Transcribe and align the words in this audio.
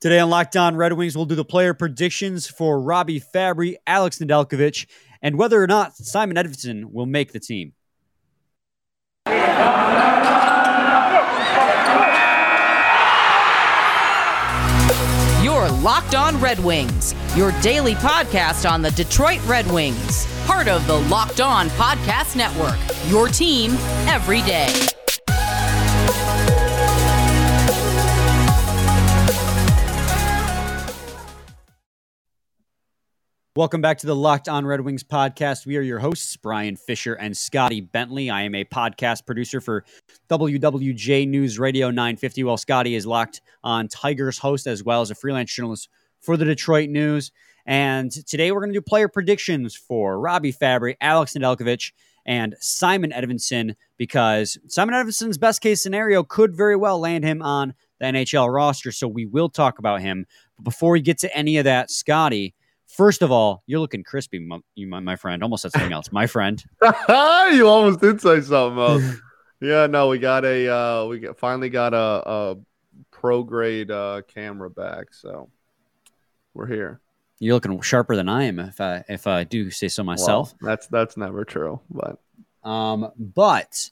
Today 0.00 0.18
on 0.18 0.30
Locked 0.30 0.56
On 0.56 0.76
Red 0.76 0.94
Wings, 0.94 1.14
we'll 1.14 1.26
do 1.26 1.34
the 1.34 1.44
player 1.44 1.74
predictions 1.74 2.46
for 2.46 2.80
Robbie 2.80 3.20
Fabbri, 3.20 3.74
Alex 3.86 4.18
Nedeljkovic, 4.18 4.86
and 5.20 5.36
whether 5.36 5.62
or 5.62 5.66
not 5.66 5.94
Simon 5.94 6.38
Edvinsson 6.38 6.86
will 6.90 7.04
make 7.04 7.32
the 7.32 7.38
team. 7.38 7.74
Your 15.44 15.68
Locked 15.82 16.14
On 16.14 16.40
Red 16.40 16.60
Wings, 16.60 17.14
your 17.36 17.52
daily 17.60 17.94
podcast 17.96 18.68
on 18.70 18.80
the 18.80 18.92
Detroit 18.92 19.46
Red 19.46 19.70
Wings, 19.70 20.26
part 20.46 20.66
of 20.66 20.86
the 20.86 20.96
Locked 20.96 21.42
On 21.42 21.68
Podcast 21.70 22.36
Network. 22.36 22.78
Your 23.10 23.28
team 23.28 23.72
every 24.08 24.40
day. 24.40 24.72
Welcome 33.56 33.80
back 33.80 33.98
to 33.98 34.06
the 34.06 34.14
Locked 34.14 34.48
On 34.48 34.64
Red 34.64 34.82
Wings 34.82 35.02
podcast. 35.02 35.66
We 35.66 35.76
are 35.76 35.80
your 35.80 35.98
hosts, 35.98 36.36
Brian 36.36 36.76
Fisher 36.76 37.14
and 37.14 37.36
Scotty 37.36 37.80
Bentley. 37.80 38.30
I 38.30 38.42
am 38.42 38.54
a 38.54 38.64
podcast 38.64 39.26
producer 39.26 39.60
for 39.60 39.84
WWJ 40.28 41.26
News 41.26 41.58
Radio 41.58 41.90
950, 41.90 42.44
while 42.44 42.56
Scotty 42.56 42.94
is 42.94 43.08
locked 43.08 43.40
on 43.64 43.88
Tigers 43.88 44.38
host 44.38 44.68
as 44.68 44.84
well 44.84 45.00
as 45.00 45.10
a 45.10 45.16
freelance 45.16 45.52
journalist 45.52 45.88
for 46.20 46.36
the 46.36 46.44
Detroit 46.44 46.90
News. 46.90 47.32
And 47.66 48.12
today 48.12 48.52
we're 48.52 48.60
going 48.60 48.72
to 48.72 48.78
do 48.78 48.82
player 48.82 49.08
predictions 49.08 49.74
for 49.74 50.20
Robbie 50.20 50.52
Fabbri, 50.52 50.94
Alex 51.00 51.34
Nedeljkovic, 51.34 51.90
and 52.24 52.54
Simon 52.60 53.10
Edvinsson 53.10 53.74
because 53.96 54.58
Simon 54.68 54.94
Edvinsson's 54.94 55.38
best 55.38 55.60
case 55.60 55.82
scenario 55.82 56.22
could 56.22 56.56
very 56.56 56.76
well 56.76 57.00
land 57.00 57.24
him 57.24 57.42
on 57.42 57.74
the 57.98 58.06
NHL 58.06 58.54
roster. 58.54 58.92
So 58.92 59.08
we 59.08 59.26
will 59.26 59.48
talk 59.48 59.80
about 59.80 60.02
him. 60.02 60.26
But 60.56 60.62
before 60.62 60.92
we 60.92 61.00
get 61.00 61.18
to 61.18 61.36
any 61.36 61.58
of 61.58 61.64
that, 61.64 61.90
Scotty, 61.90 62.54
First 62.96 63.22
of 63.22 63.30
all, 63.30 63.62
you're 63.66 63.80
looking 63.80 64.02
crispy, 64.02 64.40
my, 64.40 64.58
my, 64.76 65.00
my 65.00 65.16
friend. 65.16 65.42
Almost 65.42 65.62
said 65.62 65.72
something 65.72 65.92
else. 65.92 66.10
My 66.12 66.26
friend. 66.26 66.62
you 66.82 67.66
almost 67.66 68.00
did 68.00 68.20
say 68.20 68.40
something 68.40 68.78
else. 68.78 69.20
yeah, 69.60 69.86
no, 69.86 70.08
we 70.08 70.18
got 70.18 70.44
a 70.44 70.68
uh, 70.68 71.04
we 71.06 71.20
got, 71.20 71.38
finally 71.38 71.70
got 71.70 71.94
a, 71.94 71.96
a 71.96 72.56
pro 73.10 73.42
grade 73.42 73.90
uh, 73.90 74.22
camera 74.26 74.70
back, 74.70 75.14
so 75.14 75.48
we're 76.54 76.66
here. 76.66 77.00
You're 77.38 77.54
looking 77.54 77.80
sharper 77.80 78.16
than 78.16 78.28
I 78.28 78.44
am, 78.44 78.58
if 78.58 78.80
I 78.80 79.04
if 79.08 79.26
I 79.26 79.44
do 79.44 79.70
say 79.70 79.88
so 79.88 80.02
myself. 80.02 80.54
Well, 80.60 80.70
that's 80.70 80.86
that's 80.88 81.16
never 81.16 81.44
true, 81.44 81.80
but 81.90 82.18
um, 82.68 83.12
but 83.16 83.90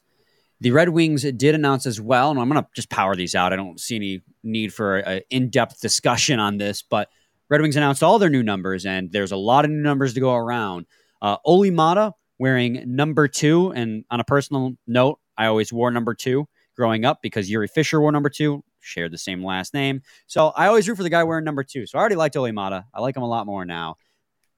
the 0.61 0.71
Red 0.71 0.89
Wings 0.89 1.23
did 1.23 1.55
announce 1.55 1.85
as 1.85 2.01
well, 2.01 2.31
and 2.31 2.39
I'm 2.39 2.49
going 2.49 2.61
to 2.61 2.69
just 2.75 2.89
power 2.89 3.15
these 3.15 3.33
out. 3.33 3.53
I 3.53 3.55
don't 3.55 3.79
see 3.79 3.95
any 3.95 4.21
need 4.43 4.73
for 4.73 4.97
an 4.97 5.21
in 5.29 5.49
depth 5.49 5.79
discussion 5.79 6.39
on 6.39 6.57
this, 6.57 6.81
but 6.81 7.09
Red 7.49 7.61
Wings 7.61 7.75
announced 7.75 8.03
all 8.03 8.19
their 8.19 8.29
new 8.29 8.43
numbers, 8.43 8.85
and 8.85 9.11
there's 9.11 9.31
a 9.31 9.37
lot 9.37 9.65
of 9.65 9.71
new 9.71 9.81
numbers 9.81 10.13
to 10.13 10.19
go 10.19 10.35
around. 10.35 10.85
Uh, 11.21 11.37
Olli 11.43 11.71
Maatta 11.71 12.13
wearing 12.37 12.83
number 12.95 13.27
two, 13.27 13.71
and 13.71 14.05
on 14.11 14.19
a 14.19 14.23
personal 14.23 14.73
note, 14.87 15.19
I 15.37 15.47
always 15.47 15.73
wore 15.73 15.91
number 15.91 16.13
two 16.13 16.47
growing 16.75 17.05
up 17.05 17.21
because 17.21 17.49
Jiri 17.49 17.69
Fischer 17.69 17.99
wore 17.99 18.11
number 18.11 18.29
two, 18.29 18.63
shared 18.79 19.11
the 19.11 19.17
same 19.17 19.43
last 19.43 19.73
name. 19.73 20.01
So 20.27 20.49
I 20.49 20.67
always 20.67 20.87
root 20.87 20.95
for 20.95 21.03
the 21.03 21.09
guy 21.09 21.23
wearing 21.23 21.43
number 21.43 21.63
two. 21.63 21.85
So 21.85 21.97
I 21.97 22.01
already 22.01 22.15
liked 22.15 22.37
Olli 22.37 22.51
Maatta. 22.51 22.85
I 22.93 23.01
like 23.01 23.17
him 23.17 23.23
a 23.23 23.27
lot 23.27 23.45
more 23.45 23.65
now. 23.65 23.97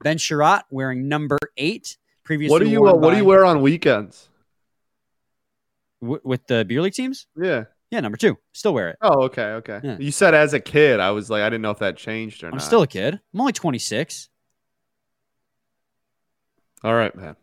Ben 0.04 0.18
Chiarot 0.18 0.64
wearing 0.70 1.08
number 1.08 1.40
eight. 1.58 1.98
Previously, 2.24 2.52
what 2.54 2.64
do 2.64 2.70
you 2.70 2.86
uh, 2.86 2.94
what 2.94 3.12
do 3.12 3.18
you 3.18 3.26
wear 3.26 3.46
on 3.46 3.62
weekends? 3.62 4.30
W- 6.02 6.22
with 6.24 6.46
the 6.48 6.64
beer 6.66 6.82
league 6.82 6.94
teams? 6.94 7.26
Yeah. 7.36 7.66
Yeah, 7.92 8.00
number 8.00 8.18
two. 8.18 8.38
Still 8.54 8.74
wear 8.74 8.90
it. 8.90 8.98
Oh, 9.02 9.24
okay, 9.24 9.44
okay. 9.44 9.82
Yeah. 9.84 9.98
You 10.00 10.12
said 10.12 10.34
as 10.34 10.54
a 10.54 10.62
kid. 10.62 11.02
I 11.02 11.12
was 11.12 11.30
like, 11.30 11.44
I 11.44 11.50
didn't 11.50 11.62
know 11.62 11.72
if 11.72 11.80
that 11.80 11.98
changed 11.98 12.42
or 12.44 12.48
I'm 12.48 12.52
not. 12.52 12.62
I'm 12.62 12.66
still 12.66 12.82
a 12.82 12.88
kid. 12.88 13.20
I'm 13.34 13.40
only 13.40 13.52
26. 13.52 14.30
All 16.84 16.96
right, 16.96 17.14
man. 17.16 17.36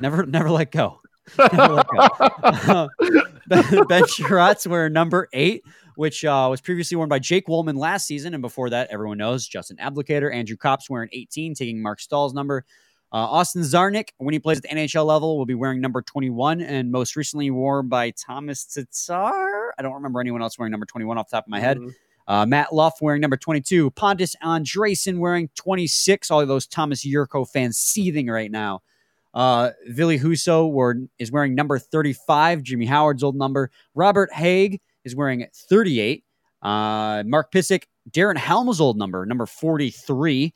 never, 0.00 0.24
never 0.26 0.50
let 0.50 0.72
go. 0.72 1.00
Never 1.38 1.74
let 1.74 1.86
go. 1.88 1.98
Uh, 1.98 2.88
ben 3.84 4.02
Chiarot's 4.04 4.66
wearing 4.66 4.94
number 4.94 5.28
eight, 5.34 5.62
which 5.94 6.24
uh, 6.24 6.46
was 6.50 6.62
previously 6.62 6.96
worn 6.96 7.10
by 7.10 7.18
Jake 7.18 7.48
Walman 7.48 7.76
last 7.76 8.06
season, 8.06 8.32
and 8.32 8.40
before 8.40 8.70
that, 8.70 8.88
everyone 8.90 9.18
knows 9.18 9.46
Justin 9.46 9.76
Abdelkader. 9.76 10.34
Andrew 10.34 10.56
Copp's 10.56 10.88
wearing 10.88 11.10
18, 11.12 11.52
taking 11.52 11.82
Mark 11.82 12.00
Staal's 12.00 12.32
number. 12.32 12.64
Uh, 13.10 13.16
Austin 13.16 13.62
Czarnik, 13.62 14.10
when 14.18 14.34
he 14.34 14.38
plays 14.38 14.58
at 14.58 14.64
the 14.64 14.68
NHL 14.68 15.06
level, 15.06 15.38
will 15.38 15.46
be 15.46 15.54
wearing 15.54 15.80
number 15.80 16.02
21, 16.02 16.60
and 16.60 16.92
most 16.92 17.16
recently 17.16 17.50
worn 17.50 17.88
by 17.88 18.10
Thomas 18.10 18.64
Tatar. 18.64 19.74
I 19.78 19.82
don't 19.82 19.94
remember 19.94 20.20
anyone 20.20 20.42
else 20.42 20.58
wearing 20.58 20.70
number 20.70 20.86
21 20.86 21.16
off 21.16 21.30
the 21.30 21.36
top 21.36 21.46
of 21.46 21.50
my 21.50 21.60
head. 21.60 21.78
Mm-hmm. 21.78 21.88
Uh, 22.26 22.44
Matt 22.44 22.74
Luff 22.74 23.00
wearing 23.00 23.22
number 23.22 23.38
22. 23.38 23.90
Pontus 23.92 24.36
Andreasson 24.42 25.18
wearing 25.18 25.48
26. 25.54 26.30
All 26.30 26.42
of 26.42 26.48
those 26.48 26.66
Thomas 26.66 27.02
Jurco 27.02 27.48
fans 27.48 27.78
seething 27.78 28.26
right 28.26 28.50
now. 28.50 28.82
Uh, 29.32 29.70
Ville 29.86 30.18
Husso 30.18 30.70
were, 30.70 30.96
is 31.18 31.32
wearing 31.32 31.54
number 31.54 31.78
35, 31.78 32.62
Jimmy 32.62 32.86
Howard's 32.86 33.22
old 33.22 33.36
number. 33.36 33.70
Robert 33.94 34.30
Hägg 34.32 34.80
is 35.04 35.16
wearing 35.16 35.46
38. 35.54 36.24
Uh, 36.60 37.22
Mark 37.26 37.52
Pysyk, 37.52 37.84
Darren 38.10 38.36
Helm's 38.36 38.80
old 38.80 38.98
number, 38.98 39.24
number 39.24 39.46
43. 39.46 40.52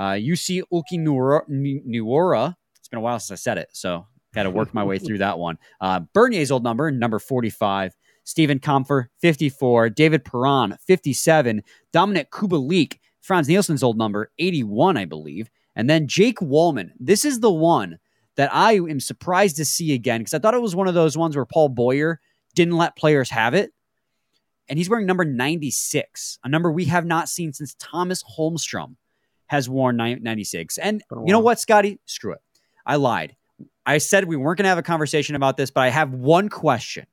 Uh, 0.00 0.14
Jussi 0.14 0.62
Olkinuora. 0.72 2.54
It's 2.78 2.88
been 2.88 2.96
a 2.96 3.02
while 3.02 3.20
since 3.20 3.32
I 3.32 3.34
said 3.34 3.58
it, 3.58 3.68
so 3.72 4.06
got 4.34 4.44
to 4.44 4.50
work 4.50 4.72
my 4.72 4.82
way 4.82 4.98
through 4.98 5.18
that 5.18 5.38
one. 5.38 5.58
Uh, 5.78 6.00
Bernier's 6.14 6.50
old 6.50 6.64
number, 6.64 6.90
number 6.90 7.18
45. 7.18 7.94
Stephen 8.24 8.58
Kampfer, 8.58 9.08
54. 9.20 9.90
David 9.90 10.24
Perron, 10.24 10.78
57. 10.86 11.62
Dominik 11.92 12.30
Kubalik, 12.30 12.96
Frans 13.20 13.46
Nielsen's 13.46 13.82
old 13.82 13.98
number, 13.98 14.32
81, 14.38 14.96
I 14.96 15.04
believe. 15.04 15.50
And 15.76 15.90
then 15.90 16.08
Jake 16.08 16.38
Walman. 16.38 16.92
This 16.98 17.26
is 17.26 17.40
the 17.40 17.52
one 17.52 17.98
that 18.36 18.48
I 18.54 18.76
am 18.76 19.00
surprised 19.00 19.56
to 19.56 19.66
see 19.66 19.92
again 19.92 20.22
because 20.22 20.32
I 20.32 20.38
thought 20.38 20.54
it 20.54 20.62
was 20.62 20.74
one 20.74 20.88
of 20.88 20.94
those 20.94 21.18
ones 21.18 21.36
where 21.36 21.44
Paul 21.44 21.68
Boyer 21.68 22.22
didn't 22.54 22.78
let 22.78 22.96
players 22.96 23.28
have 23.28 23.52
it. 23.52 23.70
And 24.66 24.78
he's 24.78 24.88
wearing 24.88 25.04
number 25.04 25.26
96, 25.26 26.38
a 26.42 26.48
number 26.48 26.72
we 26.72 26.86
have 26.86 27.04
not 27.04 27.28
seen 27.28 27.52
since 27.52 27.74
Thomas 27.78 28.24
Holmstrom 28.24 28.96
has 29.50 29.68
worn 29.68 29.96
96. 29.96 30.78
And 30.78 31.02
you 31.26 31.32
know 31.32 31.40
what, 31.40 31.58
Scotty? 31.58 31.98
Screw 32.06 32.34
it. 32.34 32.40
I 32.86 32.94
lied. 32.94 33.34
I 33.84 33.98
said 33.98 34.26
we 34.26 34.36
weren't 34.36 34.58
going 34.58 34.64
to 34.64 34.68
have 34.68 34.78
a 34.78 34.82
conversation 34.82 35.34
about 35.34 35.56
this, 35.56 35.72
but 35.72 35.80
I 35.80 35.88
have 35.88 36.12
one 36.12 36.48
question. 36.48 37.06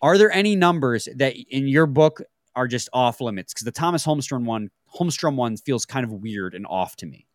Are 0.00 0.16
there 0.16 0.32
any 0.32 0.56
numbers 0.56 1.08
that 1.16 1.36
in 1.36 1.68
your 1.68 1.84
book 1.84 2.22
are 2.56 2.66
just 2.66 2.88
off 2.94 3.20
limits? 3.20 3.52
Because 3.52 3.66
the 3.66 3.70
Thomas 3.70 4.02
Holmstrom 4.02 4.46
one, 4.46 4.70
Holmstrom 4.98 5.36
one 5.36 5.58
feels 5.58 5.84
kind 5.84 6.04
of 6.04 6.10
weird 6.10 6.54
and 6.54 6.66
off 6.66 6.96
to 6.96 7.06
me. 7.06 7.26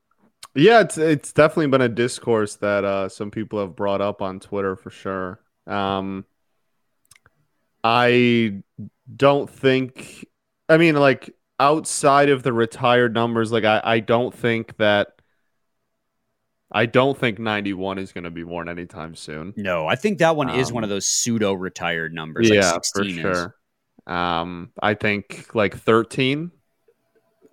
Yeah, 0.55 0.79
it's 0.79 0.97
it's 0.97 1.31
definitely 1.31 1.67
been 1.67 1.81
a 1.81 1.89
discourse 1.89 2.55
that 2.55 2.83
uh, 2.83 3.07
some 3.07 3.29
people 3.29 3.59
have 3.59 3.75
brought 3.75 4.01
up 4.01 4.23
on 4.23 4.39
Twitter 4.39 4.75
for 4.75 4.89
sure. 4.89 5.39
Um, 5.67 6.25
I 7.83 8.63
don't 9.15 9.47
think. 9.47 10.25
I 10.67 10.77
mean, 10.77 10.95
like 10.95 11.35
outside 11.59 12.29
of 12.29 12.43
the 12.43 12.53
retired 12.53 13.13
numbers, 13.13 13.51
like 13.51 13.63
I, 13.63 13.81
I 13.83 13.99
don't 13.99 14.33
think 14.33 14.77
that 14.77 15.07
I 16.71 16.85
don't 16.85 17.17
think 17.17 17.39
91 17.39 17.99
is 17.99 18.11
going 18.11 18.25
to 18.25 18.31
be 18.31 18.43
worn 18.43 18.67
anytime 18.67 19.15
soon. 19.15 19.53
No, 19.55 19.87
I 19.87 19.95
think 19.95 20.17
that 20.19 20.35
one 20.35 20.49
um, 20.49 20.59
is 20.59 20.71
one 20.73 20.83
of 20.83 20.89
um, 20.89 20.95
those 20.95 21.05
pseudo 21.05 21.53
retired 21.53 22.13
numbers. 22.13 22.49
Yeah, 22.49 22.71
like 22.71 22.83
for 22.93 23.03
sure. 23.05 23.55
Um, 24.07 24.71
I 24.81 24.93
think 24.93 25.55
like 25.55 25.77
13 25.77 26.51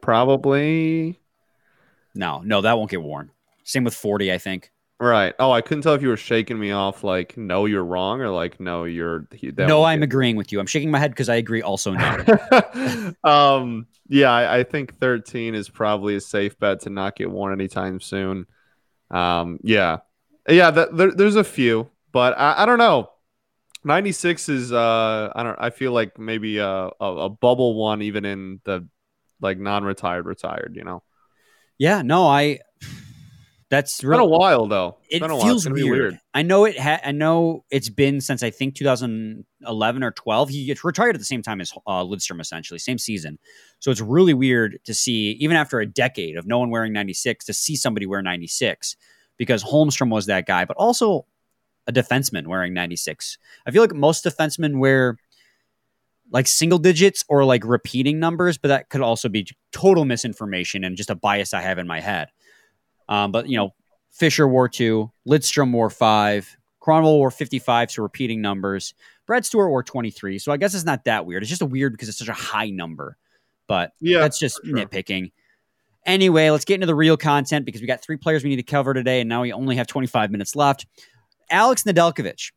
probably. 0.01 1.21
No, 2.15 2.43
no, 2.45 2.61
that 2.61 2.77
won't 2.77 2.91
get 2.91 3.01
worn. 3.01 3.31
Same 3.65 3.85
with 3.85 3.95
40, 3.95 4.33
I 4.33 4.39
think. 4.39 4.72
Right. 5.03 5.35
Oh, 5.41 5.51
I 5.51 5.63
couldn't 5.63 5.83
tell 5.83 5.95
if 5.95 6.03
you 6.03 6.11
were 6.11 6.17
shaking 6.17 6.61
me 6.61 6.71
off 6.71 7.03
like 7.03 7.37
no, 7.37 7.67
you're 7.67 7.85
wrong, 7.85 8.21
or 8.21 8.31
like 8.31 8.61
no, 8.61 8.85
you're. 8.85 9.27
no, 9.59 9.83
I'm 9.83 10.05
agreeing 10.05 10.37
with 10.37 10.53
you. 10.53 10.61
I'm 10.61 10.67
shaking 10.67 10.93
my 10.93 11.01
head 11.01 11.11
because 11.11 11.29
I 11.29 11.35
agree. 11.35 11.61
Also, 11.61 11.91
no. 11.91 13.13
um. 13.25 13.89
Yeah, 14.07 14.31
I, 14.31 14.59
I, 14.59 14.63
think 14.63 14.95
13 14.99 15.57
is 15.57 15.69
probably 15.69 16.15
a 16.15 16.21
safe 16.21 16.57
bet 16.57 16.83
to 16.83 16.91
not 16.91 17.17
get 17.17 17.29
worn 17.29 17.53
anytime 17.53 18.01
soon. 18.01 18.47
Um. 19.11 19.59
Yeah. 19.65 19.99
Yeah. 20.49 20.71
That, 20.71 20.97
there, 20.97 21.11
there's 21.11 21.35
a 21.35 21.43
few, 21.43 21.91
but 22.13 22.39
I, 22.39 22.63
I 22.63 22.67
don't 22.67 22.79
know. 22.79 23.11
96 23.83 24.49
is 24.51 24.73
uh 24.73 25.33
I 25.35 25.43
don't 25.43 25.59
I 25.59 25.71
feel 25.71 25.91
like 25.91 26.17
maybe 26.17 26.59
a, 26.59 26.69
a, 26.69 26.91
a 27.01 27.29
bubble 27.29 27.75
one 27.75 28.03
even 28.03 28.25
in 28.25 28.61
the 28.63 28.87
like 29.41 29.59
non-retired 29.59 30.27
retired, 30.27 30.77
you 30.77 30.85
know. 30.85 31.03
Yeah, 31.77 32.03
no, 32.03 32.29
I 32.29 32.61
that's 33.73 34.05
really, 34.05 34.23
been 34.23 34.35
a 34.35 34.39
while 34.39 34.67
though. 34.67 34.99
It's 35.09 35.25
it 35.25 35.29
feels 35.29 35.67
weird. 35.67 35.91
weird. 35.91 36.21
I 36.35 36.43
know 36.43 36.67
it. 36.67 36.79
Ha- 36.79 37.01
I 37.03 37.11
know 37.13 37.65
it's 37.71 37.89
been 37.89 38.21
since 38.21 38.43
I 38.43 38.51
think 38.51 38.75
2011 38.75 40.03
or 40.03 40.11
12. 40.11 40.49
He 40.51 40.67
gets 40.67 40.85
retired 40.85 41.17
at 41.17 41.19
the 41.19 41.25
same 41.25 41.41
time 41.41 41.59
as 41.59 41.73
uh, 41.87 42.05
Lidstrom, 42.05 42.39
essentially 42.39 42.79
same 42.79 42.99
season. 42.99 43.39
So 43.79 43.91
it's 43.91 44.03
really 44.03 44.35
weird 44.35 44.79
to 44.85 44.93
see, 44.93 45.31
even 45.41 45.57
after 45.57 45.81
a 45.81 45.87
decade 45.87 46.37
of 46.37 46.47
no 46.47 46.59
one 46.59 46.69
wearing 46.69 46.93
96, 46.93 47.47
to 47.47 47.55
see 47.55 47.75
somebody 47.75 48.05
wear 48.05 48.21
96 48.21 48.95
because 49.39 49.65
Holmstrom 49.65 50.11
was 50.11 50.27
that 50.27 50.47
guy, 50.47 50.67
but 50.67 50.77
also 50.77 51.25
a 51.87 51.93
defenseman 51.95 52.49
wearing 52.49 52.75
96. 52.75 53.39
I 53.67 53.71
feel 53.71 53.83
like 53.83 53.95
most 53.95 54.23
defensemen 54.23 54.81
wear 54.81 55.17
like 56.31 56.47
single 56.47 56.79
digits 56.79 57.25
or 57.27 57.47
like 57.47 57.65
repeating 57.65 58.19
numbers, 58.19 58.59
but 58.59 58.69
that 58.69 58.91
could 58.91 59.01
also 59.01 59.31
be 59.31 59.47
total 59.73 60.05
misinformation 60.05 60.85
and 60.85 60.95
just 60.95 61.09
a 61.09 61.15
bias 61.15 61.55
I 61.55 61.63
have 61.63 61.79
in 61.79 61.87
my 61.87 62.01
head. 62.01 62.29
Um, 63.09 63.33
but 63.33 63.49
you 63.49 63.57
know, 63.57 63.75
Fischer 64.11 64.47
wore 64.47 64.69
two, 64.69 65.11
Lidstrom 65.29 65.73
wore 65.73 65.91
five, 65.91 66.57
Kronwall 66.83 67.17
wore 67.19 67.31
55, 67.31 67.91
so 67.91 68.03
repeating 68.03 68.41
numbers. 68.43 68.95
Brad 69.27 69.45
Stuart 69.47 69.69
wore 69.71 69.83
23, 69.83 70.39
so 70.39 70.53
I 70.53 70.57
guess 70.57 70.75
it's 70.75 70.85
not 70.85 71.05
that 71.05 71.27
weird. 71.27 71.43
It's 71.43 71.51
just 71.51 71.63
a 71.63 71.67
weird 71.67 71.93
because 71.93 72.09
it's 72.09 72.19
such 72.19 72.29
a 72.29 72.33
high 72.33 72.71
number, 72.71 73.17
but 73.69 73.93
Yeah, 74.01 74.19
that's 74.19 74.39
just 74.39 74.61
sure. 74.65 74.75
nitpicking. 74.75 75.31
Anyway, 76.05 76.51
let's 76.51 76.65
get 76.65 76.75
into 76.75 76.87
the 76.87 76.95
real 76.95 77.17
content 77.17 77.65
because 77.65 77.81
we 77.81 77.87
got 77.87 78.03
three 78.03 78.17
players 78.17 78.43
we 78.43 78.51
need 78.51 78.57
to 78.57 78.65
cover 78.65 78.93
today, 78.93 79.21
and 79.21 79.29
now 79.29 79.43
we 79.43 79.53
only 79.53 79.77
have 79.77 79.87
25 79.87 80.33
minutes 80.33 80.57
left. 80.57 80.87
Alex 81.49 81.85
Nedeljkovic, 81.85 82.51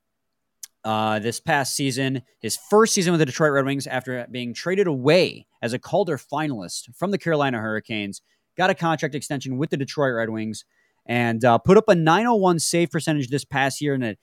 uh, 0.83 1.19
this 1.19 1.39
past 1.39 1.75
season, 1.75 2.23
his 2.39 2.57
first 2.69 2.93
season 2.95 3.11
with 3.11 3.19
the 3.19 3.25
Detroit 3.27 3.51
Red 3.51 3.65
Wings 3.65 3.85
after 3.85 4.25
being 4.31 4.53
traded 4.53 4.87
away 4.87 5.45
as 5.61 5.73
a 5.73 5.79
Calder 5.79 6.17
finalist 6.17 6.95
from 6.95 7.11
the 7.11 7.17
Carolina 7.19 7.59
Hurricanes, 7.59 8.21
got 8.57 8.69
a 8.69 8.75
contract 8.75 9.15
extension 9.15 9.57
with 9.57 9.69
the 9.69 9.77
Detroit 9.77 10.13
Red 10.15 10.29
Wings, 10.29 10.65
and 11.05 11.43
uh, 11.43 11.57
put 11.57 11.77
up 11.77 11.87
a 11.87 11.95
901 11.95 12.59
save 12.59 12.91
percentage 12.91 13.29
this 13.29 13.45
past 13.45 13.81
year 13.81 13.93
and 13.93 14.03
a 14.03 14.17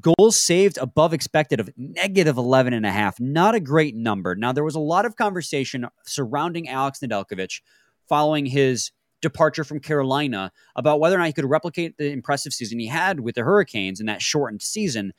goals 0.00 0.36
saved 0.36 0.78
above 0.78 1.12
expected 1.12 1.60
of 1.60 1.70
negative 1.76 2.36
11 2.36 2.72
and 2.72 2.86
a 2.86 2.90
half. 2.90 3.20
Not 3.20 3.54
a 3.54 3.60
great 3.60 3.94
number. 3.94 4.34
Now, 4.34 4.52
there 4.52 4.64
was 4.64 4.74
a 4.74 4.80
lot 4.80 5.04
of 5.04 5.16
conversation 5.16 5.86
surrounding 6.04 6.68
Alex 6.68 7.00
Nedeljkovic 7.00 7.60
following 8.08 8.46
his 8.46 8.90
departure 9.22 9.64
from 9.64 9.80
Carolina 9.80 10.52
about 10.76 11.00
whether 11.00 11.16
or 11.16 11.18
not 11.18 11.28
he 11.28 11.32
could 11.32 11.48
replicate 11.48 11.96
the 11.96 12.10
impressive 12.10 12.52
season 12.52 12.78
he 12.78 12.86
had 12.86 13.20
with 13.20 13.34
the 13.34 13.42
Hurricanes 13.42 14.00
in 14.00 14.06
that 14.06 14.20
shortened 14.20 14.62
season 14.62 15.12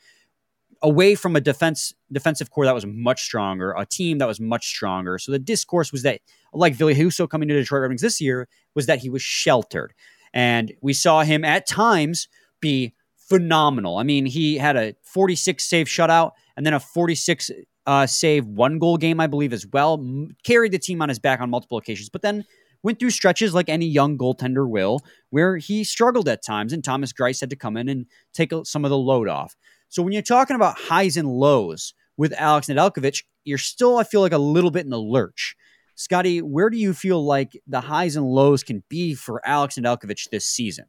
away 0.86 1.16
from 1.16 1.34
a 1.34 1.40
defense 1.40 1.92
defensive 2.12 2.50
core 2.50 2.64
that 2.64 2.74
was 2.74 2.86
much 2.86 3.24
stronger, 3.24 3.72
a 3.72 3.84
team 3.84 4.18
that 4.18 4.28
was 4.28 4.38
much 4.38 4.68
stronger. 4.68 5.18
So 5.18 5.32
the 5.32 5.38
discourse 5.40 5.90
was 5.90 6.04
that, 6.04 6.20
like 6.52 6.76
Ville 6.76 6.94
Husso 6.94 7.28
coming 7.28 7.48
to 7.48 7.54
Detroit 7.54 7.82
Red 7.82 7.88
Wings 7.88 8.02
this 8.02 8.20
year, 8.20 8.48
was 8.76 8.86
that 8.86 9.00
he 9.00 9.10
was 9.10 9.20
sheltered. 9.20 9.92
And 10.32 10.72
we 10.80 10.92
saw 10.92 11.22
him 11.22 11.44
at 11.44 11.66
times 11.66 12.28
be 12.60 12.94
phenomenal. 13.16 13.98
I 13.98 14.04
mean, 14.04 14.26
he 14.26 14.58
had 14.58 14.76
a 14.76 14.94
46 15.02 15.64
save 15.64 15.88
shutout 15.88 16.32
and 16.56 16.64
then 16.64 16.72
a 16.72 16.78
46 16.78 17.50
uh, 17.86 18.06
save 18.06 18.46
one 18.46 18.78
goal 18.78 18.96
game, 18.96 19.18
I 19.18 19.26
believe, 19.26 19.52
as 19.52 19.66
well. 19.66 19.94
M- 19.94 20.36
carried 20.44 20.70
the 20.70 20.78
team 20.78 21.02
on 21.02 21.08
his 21.08 21.18
back 21.18 21.40
on 21.40 21.50
multiple 21.50 21.78
occasions, 21.78 22.08
but 22.10 22.22
then 22.22 22.44
went 22.84 23.00
through 23.00 23.10
stretches 23.10 23.54
like 23.54 23.68
any 23.68 23.86
young 23.86 24.16
goaltender 24.16 24.68
will, 24.68 25.00
where 25.30 25.56
he 25.56 25.82
struggled 25.82 26.28
at 26.28 26.44
times, 26.44 26.72
and 26.72 26.84
Thomas 26.84 27.12
Greiss 27.12 27.40
had 27.40 27.50
to 27.50 27.56
come 27.56 27.76
in 27.76 27.88
and 27.88 28.06
take 28.32 28.52
some 28.64 28.84
of 28.84 28.90
the 28.90 28.96
load 28.98 29.28
off. 29.28 29.56
So 29.88 30.02
when 30.02 30.12
you're 30.12 30.22
talking 30.22 30.56
about 30.56 30.78
highs 30.78 31.16
and 31.16 31.28
lows 31.28 31.94
with 32.16 32.32
Alex 32.32 32.68
Nedeljkovic, 32.68 33.24
you're 33.44 33.58
still, 33.58 33.98
I 33.98 34.04
feel 34.04 34.20
like, 34.20 34.32
a 34.32 34.38
little 34.38 34.70
bit 34.70 34.84
in 34.84 34.90
the 34.90 34.98
lurch. 34.98 35.56
Scotty, 35.94 36.42
where 36.42 36.68
do 36.68 36.76
you 36.76 36.92
feel 36.92 37.24
like 37.24 37.60
the 37.66 37.80
highs 37.80 38.16
and 38.16 38.26
lows 38.26 38.62
can 38.62 38.82
be 38.88 39.14
for 39.14 39.46
Alex 39.46 39.76
Nedeljkovic 39.76 40.28
this 40.30 40.46
season? 40.46 40.84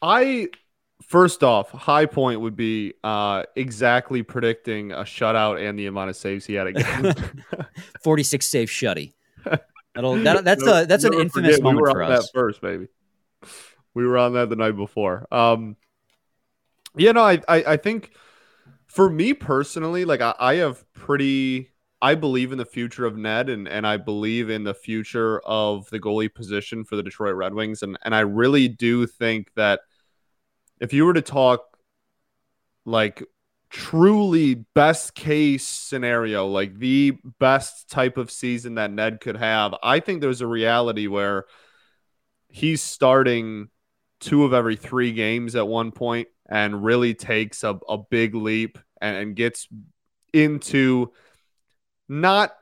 I 0.00 0.48
first 1.06 1.42
off, 1.42 1.70
high 1.70 2.06
point 2.06 2.40
would 2.40 2.56
be 2.56 2.94
uh, 3.02 3.44
exactly 3.56 4.22
predicting 4.22 4.92
a 4.92 4.98
shutout 4.98 5.66
and 5.66 5.78
the 5.78 5.86
amount 5.86 6.10
of 6.10 6.16
saves 6.16 6.46
he 6.46 6.54
had 6.54 6.68
again. 6.68 7.14
46 8.04 8.46
save 8.46 8.68
shutty. 8.68 9.14
That'll, 9.94 10.16
that, 10.22 10.44
that's 10.44 10.66
a 10.66 10.86
that's 10.86 11.04
an 11.04 11.12
infamous 11.12 11.56
forget, 11.56 11.62
moment 11.62 11.82
we 11.82 11.82
were 11.82 11.90
for 11.90 12.02
on 12.02 12.12
us. 12.12 12.24
That 12.24 12.32
first, 12.32 12.62
baby. 12.62 12.88
We 13.92 14.06
were 14.06 14.16
on 14.16 14.32
that 14.34 14.48
the 14.48 14.56
night 14.56 14.74
before. 14.74 15.26
Um, 15.30 15.76
you 16.96 17.12
know, 17.12 17.24
I, 17.24 17.40
I 17.48 17.64
I 17.64 17.76
think 17.76 18.12
for 18.86 19.08
me 19.08 19.34
personally, 19.34 20.04
like 20.04 20.20
I, 20.20 20.34
I 20.38 20.54
have 20.56 20.84
pretty. 20.92 21.70
I 22.00 22.16
believe 22.16 22.50
in 22.50 22.58
the 22.58 22.64
future 22.64 23.06
of 23.06 23.16
Ned, 23.16 23.48
and 23.48 23.68
and 23.68 23.86
I 23.86 23.96
believe 23.96 24.50
in 24.50 24.64
the 24.64 24.74
future 24.74 25.40
of 25.40 25.88
the 25.90 26.00
goalie 26.00 26.32
position 26.32 26.84
for 26.84 26.96
the 26.96 27.02
Detroit 27.02 27.36
Red 27.36 27.54
Wings, 27.54 27.82
and 27.82 27.98
and 28.02 28.14
I 28.14 28.20
really 28.20 28.68
do 28.68 29.06
think 29.06 29.52
that 29.54 29.80
if 30.80 30.92
you 30.92 31.04
were 31.04 31.14
to 31.14 31.22
talk 31.22 31.78
like 32.84 33.22
truly 33.70 34.54
best 34.74 35.14
case 35.14 35.66
scenario, 35.66 36.46
like 36.46 36.78
the 36.78 37.12
best 37.38 37.88
type 37.88 38.16
of 38.18 38.30
season 38.30 38.74
that 38.74 38.90
Ned 38.90 39.20
could 39.20 39.36
have, 39.36 39.74
I 39.82 40.00
think 40.00 40.20
there's 40.20 40.40
a 40.40 40.46
reality 40.46 41.06
where 41.06 41.46
he's 42.48 42.82
starting 42.82 43.68
two 44.20 44.44
of 44.44 44.52
every 44.52 44.76
three 44.76 45.12
games 45.12 45.56
at 45.56 45.66
one 45.66 45.90
point 45.90 46.28
and 46.48 46.84
really 46.84 47.14
takes 47.14 47.64
a, 47.64 47.78
a 47.88 47.98
big 47.98 48.34
leap 48.34 48.78
and, 49.00 49.16
and 49.16 49.36
gets 49.36 49.68
into 50.32 51.12
not 52.08 52.52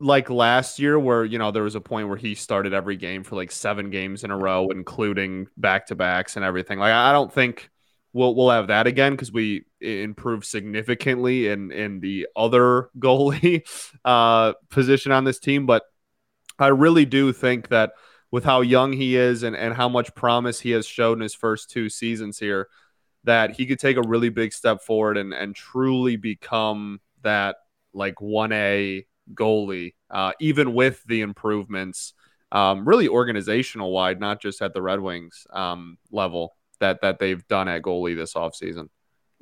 like 0.00 0.30
last 0.30 0.78
year 0.78 0.98
where 0.98 1.24
you 1.24 1.38
know 1.38 1.50
there 1.50 1.62
was 1.62 1.76
a 1.76 1.80
point 1.80 2.08
where 2.08 2.16
he 2.16 2.34
started 2.34 2.72
every 2.72 2.96
game 2.96 3.22
for 3.22 3.36
like 3.36 3.52
seven 3.52 3.90
games 3.90 4.24
in 4.24 4.30
a 4.30 4.36
row 4.36 4.68
including 4.70 5.46
back-to-backs 5.56 6.36
and 6.36 6.44
everything. 6.44 6.78
Like 6.78 6.92
i 6.92 7.12
don't 7.12 7.32
think 7.32 7.70
we'll 8.12 8.34
we'll 8.34 8.50
have 8.50 8.66
that 8.66 8.86
again 8.86 9.12
because 9.12 9.32
we 9.32 9.64
improved 9.80 10.44
significantly 10.44 11.48
in 11.48 11.70
in 11.70 12.00
the 12.00 12.26
other 12.34 12.90
goalie 12.98 13.62
uh 14.04 14.54
position 14.70 15.12
on 15.12 15.24
this 15.24 15.38
team. 15.38 15.66
But 15.66 15.84
i 16.58 16.68
really 16.68 17.04
do 17.04 17.32
think 17.32 17.68
that 17.68 17.92
with 18.30 18.44
how 18.44 18.62
young 18.62 18.92
he 18.92 19.16
is 19.16 19.44
and 19.44 19.54
and 19.54 19.74
how 19.74 19.88
much 19.88 20.14
promise 20.16 20.58
he 20.60 20.70
has 20.70 20.86
shown 20.86 21.18
in 21.18 21.22
his 21.22 21.34
first 21.34 21.70
two 21.70 21.88
seasons 21.88 22.38
here 22.38 22.68
that 23.24 23.52
he 23.52 23.66
could 23.66 23.78
take 23.78 23.96
a 23.96 24.02
really 24.02 24.28
big 24.28 24.52
step 24.52 24.82
forward 24.82 25.16
and 25.16 25.32
and 25.32 25.54
truly 25.54 26.16
become 26.16 27.00
that 27.22 27.56
like 27.94 28.16
1A 28.16 29.06
goalie, 29.34 29.94
uh, 30.10 30.32
even 30.40 30.74
with 30.74 31.02
the 31.04 31.20
improvements, 31.20 32.14
um, 32.50 32.86
really 32.86 33.08
organizational 33.08 33.92
wide, 33.92 34.20
not 34.20 34.40
just 34.40 34.60
at 34.62 34.74
the 34.74 34.82
Red 34.82 35.00
Wings 35.00 35.46
um, 35.52 35.98
level 36.10 36.56
that 36.80 37.00
that 37.02 37.18
they've 37.18 37.46
done 37.48 37.68
at 37.68 37.82
goalie 37.82 38.16
this 38.16 38.34
offseason. 38.34 38.88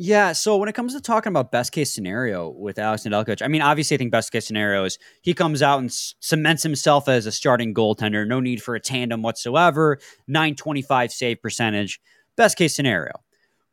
Yeah, 0.03 0.33
so 0.33 0.57
when 0.57 0.71
it 0.71 0.75
comes 0.75 0.95
to 0.95 1.01
talking 1.03 1.29
about 1.29 1.53
best 1.53 1.73
case 1.73 1.93
scenario 1.93 2.49
with 2.49 2.79
Alex 2.79 3.05
Nedeljkovic, 3.05 3.43
I 3.43 3.49
mean, 3.49 3.61
obviously, 3.61 3.97
I 3.97 3.99
think 3.99 4.11
best 4.11 4.33
case 4.33 4.47
scenario 4.47 4.85
is 4.85 4.99
he 5.21 5.35
comes 5.35 5.61
out 5.61 5.79
and 5.79 5.93
cements 5.93 6.63
himself 6.63 7.07
as 7.07 7.27
a 7.27 7.33
starting 7.33 7.75
goaltender. 7.75 8.27
No 8.27 8.41
need 8.41 8.63
for 8.63 8.75
a 8.75 8.81
tandem 8.81 9.21
whatsoever. 9.21 9.99
925 10.27 11.13
save 11.13 11.43
percentage. 11.43 12.01
Best 12.35 12.57
case 12.57 12.75
scenario. 12.75 13.13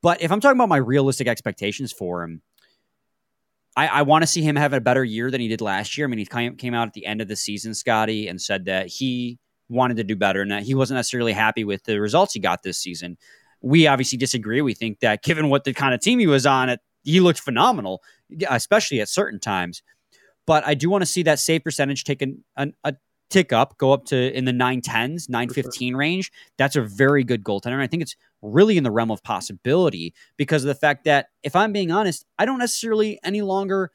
But 0.02 0.22
if 0.22 0.32
I'm 0.32 0.40
talking 0.40 0.58
about 0.58 0.70
my 0.70 0.78
realistic 0.78 1.28
expectations 1.28 1.92
for 1.92 2.24
him, 2.24 2.42
I, 3.76 3.88
I 3.88 4.02
want 4.02 4.24
to 4.24 4.28
see 4.28 4.42
him 4.42 4.56
have 4.56 4.74
a 4.74 4.82
better 4.82 5.04
year 5.04 5.30
than 5.30 5.42
he 5.42 5.48
did 5.48 5.62
last 5.62 5.98
year. 5.98 6.08
I 6.08 6.10
mean, 6.10 6.20
he 6.20 6.26
came, 6.26 6.74
out 6.74 6.88
at 6.88 6.94
the 6.94 7.06
end 7.06 7.22
of 7.22 7.28
the 7.28 7.36
season, 7.36 7.74
Scotty, 7.74 8.28
and 8.28 8.42
said 8.42 8.66
that 8.66 8.88
he 8.88 9.38
wanted 9.70 9.98
to 9.98 10.04
do 10.04 10.16
better 10.16 10.42
and 10.42 10.52
that 10.52 10.64
he 10.64 10.74
wasn't 10.74 10.98
necessarily 10.98 11.34
happy 11.34 11.64
with 11.64 11.84
the 11.84 12.00
results 12.00 12.34
he 12.34 12.40
got 12.40 12.64
this 12.64 12.78
season. 12.78 13.18
We 13.62 13.88
obviously 13.88 14.18
disagree. 14.18 14.62
We 14.62 14.74
think 14.74 15.00
that 15.02 15.24
given 15.24 15.50
what 15.50 15.64
the 15.64 15.74
kind 15.74 15.94
of 15.94 16.00
team 16.00 16.20
he 16.20 16.28
was 16.28 16.46
on, 16.46 16.70
it, 16.70 16.80
he 17.04 17.20
looked 17.20 17.40
phenomenal, 17.40 18.02
especially 18.50 19.00
at 19.00 19.10
certain 19.10 19.40
times. 19.40 19.82
But 20.46 20.66
I 20.66 20.74
do 20.74 20.90
want 20.90 21.02
to 21.04 21.06
see 21.06 21.24
that 21.24 21.40
save 21.40 21.64
percentage 21.64 22.04
take 22.04 22.22
an, 22.22 22.44
an, 22.56 22.74
a 22.84 22.96
tick 23.30 23.52
up, 23.52 23.78
go 23.78 23.92
up 23.92 24.06
to 24.06 24.36
in 24.36 24.46
the 24.46 24.52
910s, 24.52 25.30
915 25.30 25.96
range. 25.96 26.32
That's 26.58 26.76
a 26.76 26.82
very 26.82 27.24
good 27.24 27.44
goaltender. 27.44 27.74
And 27.74 27.82
I 27.82 27.88
think 27.88 28.02
it's 28.02 28.16
really 28.42 28.78
in 28.78 28.84
the 28.84 28.92
realm 28.92 29.12
of 29.12 29.24
possibility 29.24 30.14
because 30.38 30.64
of 30.64 30.68
the 30.68 30.76
fact 30.76 31.06
that, 31.06 31.28
if 31.44 31.56
I'm 31.56 31.74
being 31.74 31.92
honest, 31.92 32.26
I 32.38 32.46
don't 32.46 32.60
necessarily 32.60 33.20
any 33.24 33.42
longer, 33.42 33.92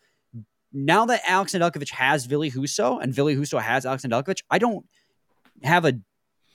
now 0.72 1.06
that 1.06 1.22
Alex 1.26 1.52
Nedeljkovic 1.52 1.90
has 1.90 2.26
Ville 2.26 2.50
Husso 2.50 3.02
and 3.02 3.14
Ville 3.14 3.26
Husso 3.26 3.60
has 3.60 3.86
Alex 3.86 4.04
Nedeljkovic, 4.04 4.42
I 4.50 4.58
don't 4.58 4.86
have 5.62 5.84
a, 5.84 5.94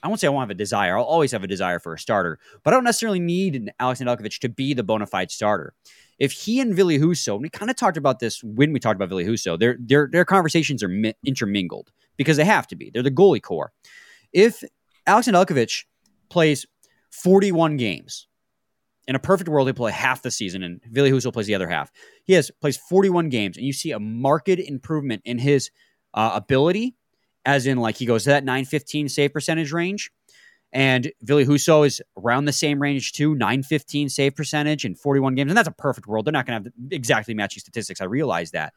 I 0.02 0.08
won't 0.08 0.20
say 0.20 0.28
I 0.28 0.30
won't 0.30 0.42
have 0.42 0.50
a 0.50 0.54
desire. 0.54 0.96
I'll 0.96 1.04
always 1.04 1.32
have 1.32 1.42
a 1.42 1.48
desire 1.48 1.80
for 1.80 1.94
a 1.94 1.98
starter, 1.98 2.38
but 2.62 2.72
I 2.72 2.76
don't 2.76 2.84
necessarily 2.84 3.20
need 3.20 3.56
an 3.56 3.70
Alex 3.80 4.00
Nedeljkovic 4.00 4.38
to 4.40 4.48
be 4.48 4.74
the 4.74 4.84
bona 4.84 5.06
fide 5.06 5.30
starter. 5.30 5.74
If 6.18 6.32
he 6.32 6.60
and 6.60 6.74
Ville 6.74 6.98
Husso, 6.98 7.34
and 7.34 7.42
we 7.42 7.48
kind 7.48 7.70
of 7.70 7.76
talked 7.76 7.96
about 7.96 8.18
this 8.18 8.42
when 8.42 8.72
we 8.72 8.80
talked 8.80 8.96
about 8.96 9.08
Ville 9.08 9.26
Husso, 9.26 9.58
their 9.58 9.76
their 9.80 10.08
their 10.10 10.24
conversations 10.24 10.82
are 10.82 10.88
mi- 10.88 11.14
intermingled 11.24 11.92
because 12.18 12.36
they 12.36 12.44
have 12.44 12.66
to 12.66 12.76
be. 12.76 12.90
They're 12.92 13.02
the 13.02 13.10
goalie 13.10 13.40
core. 13.40 13.72
If 14.32 14.62
Alex 15.06 15.26
Nedeljkovic 15.26 15.84
plays 16.28 16.66
41 17.10 17.78
games 17.78 18.26
in 19.06 19.14
a 19.14 19.18
perfect 19.18 19.48
world, 19.48 19.66
he 19.66 19.72
play 19.72 19.90
half 19.90 20.20
the 20.20 20.30
season, 20.30 20.62
and 20.62 20.82
Ville 20.84 21.06
Husso 21.06 21.32
plays 21.32 21.46
the 21.46 21.54
other 21.54 21.68
half. 21.68 21.90
He 22.24 22.34
has 22.34 22.50
plays 22.60 22.76
41 22.76 23.30
games, 23.30 23.56
and 23.56 23.64
you 23.64 23.72
see 23.72 23.92
a 23.92 23.98
marked 23.98 24.48
improvement 24.50 25.22
in 25.24 25.38
his 25.38 25.70
uh, 26.12 26.32
ability, 26.34 26.94
as 27.46 27.66
in 27.66 27.78
like 27.78 27.96
he 27.96 28.04
goes 28.04 28.24
to 28.24 28.30
that 28.30 28.44
915 28.44 29.08
save 29.08 29.32
percentage 29.32 29.72
range. 29.72 30.10
And 30.70 31.10
Ville 31.22 31.46
Husso 31.46 31.86
is 31.86 32.02
around 32.18 32.44
the 32.44 32.52
same 32.52 32.82
range 32.82 33.12
too, 33.12 33.34
915 33.34 34.10
save 34.10 34.36
percentage 34.36 34.84
in 34.84 34.94
41 34.94 35.34
games. 35.34 35.50
And 35.50 35.56
that's 35.56 35.68
a 35.68 35.72
perfect 35.72 36.06
world. 36.06 36.26
They're 36.26 36.32
not 36.32 36.44
going 36.44 36.62
to 36.62 36.68
have 36.68 36.92
exactly 36.92 37.32
matching 37.32 37.60
statistics. 37.60 38.02
I 38.02 38.04
realize 38.04 38.50
that. 38.50 38.74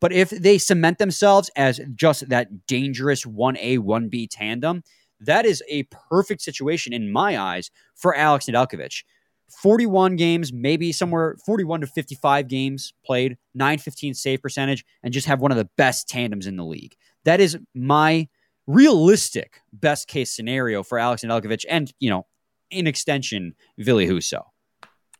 But 0.00 0.12
if 0.12 0.30
they 0.30 0.58
cement 0.58 0.98
themselves 0.98 1.50
as 1.56 1.80
just 1.94 2.28
that 2.28 2.66
dangerous 2.66 3.24
1A, 3.24 3.78
1B 3.78 4.28
tandem, 4.30 4.82
that 5.20 5.46
is 5.46 5.62
a 5.68 5.84
perfect 6.10 6.42
situation 6.42 6.92
in 6.92 7.10
my 7.10 7.38
eyes 7.38 7.70
for 7.94 8.14
Alex 8.14 8.46
Nedeljkovic. 8.46 9.04
41 9.48 10.16
games, 10.16 10.52
maybe 10.52 10.92
somewhere 10.92 11.36
41 11.46 11.80
to 11.82 11.86
55 11.86 12.48
games 12.48 12.92
played, 13.04 13.38
915 13.54 14.14
save 14.14 14.42
percentage, 14.42 14.84
and 15.02 15.14
just 15.14 15.26
have 15.28 15.40
one 15.40 15.52
of 15.52 15.56
the 15.56 15.68
best 15.76 16.08
tandems 16.08 16.46
in 16.46 16.56
the 16.56 16.64
league. 16.64 16.96
That 17.24 17.40
is 17.40 17.56
my 17.74 18.28
realistic 18.66 19.60
best 19.72 20.08
case 20.08 20.32
scenario 20.32 20.82
for 20.82 20.98
Alex 20.98 21.22
Nedeljkovic 21.22 21.64
and, 21.70 21.92
you 22.00 22.10
know, 22.10 22.26
in 22.70 22.86
extension, 22.86 23.54
Ville 23.78 23.98
Husso. 23.98 24.42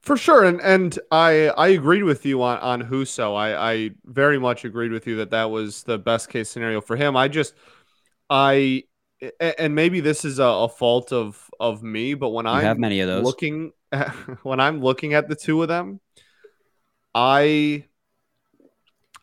For 0.06 0.16
sure, 0.16 0.44
and 0.44 0.60
and 0.60 0.96
I 1.10 1.48
I 1.48 1.68
agreed 1.70 2.04
with 2.04 2.24
you 2.24 2.40
on 2.40 2.58
on 2.58 2.82
Husso. 2.84 3.34
I 3.34 3.72
I 3.72 3.90
very 4.04 4.38
much 4.38 4.64
agreed 4.64 4.92
with 4.92 5.04
you 5.08 5.16
that 5.16 5.30
that 5.30 5.50
was 5.50 5.82
the 5.82 5.98
best 5.98 6.28
case 6.28 6.48
scenario 6.48 6.80
for 6.80 6.94
him. 6.94 7.16
I 7.16 7.26
just 7.26 7.54
I 8.30 8.84
and 9.40 9.74
maybe 9.74 9.98
this 9.98 10.24
is 10.24 10.38
a, 10.38 10.44
a 10.44 10.68
fault 10.68 11.12
of 11.12 11.50
of 11.58 11.82
me, 11.82 12.14
but 12.14 12.28
when 12.28 12.46
I 12.46 12.62
have 12.62 12.78
many 12.78 13.00
of 13.00 13.08
those 13.08 13.24
looking 13.24 13.72
at, 13.90 14.10
when 14.44 14.60
I'm 14.60 14.80
looking 14.80 15.14
at 15.14 15.26
the 15.26 15.34
two 15.34 15.60
of 15.62 15.66
them, 15.66 15.98
I 17.12 17.86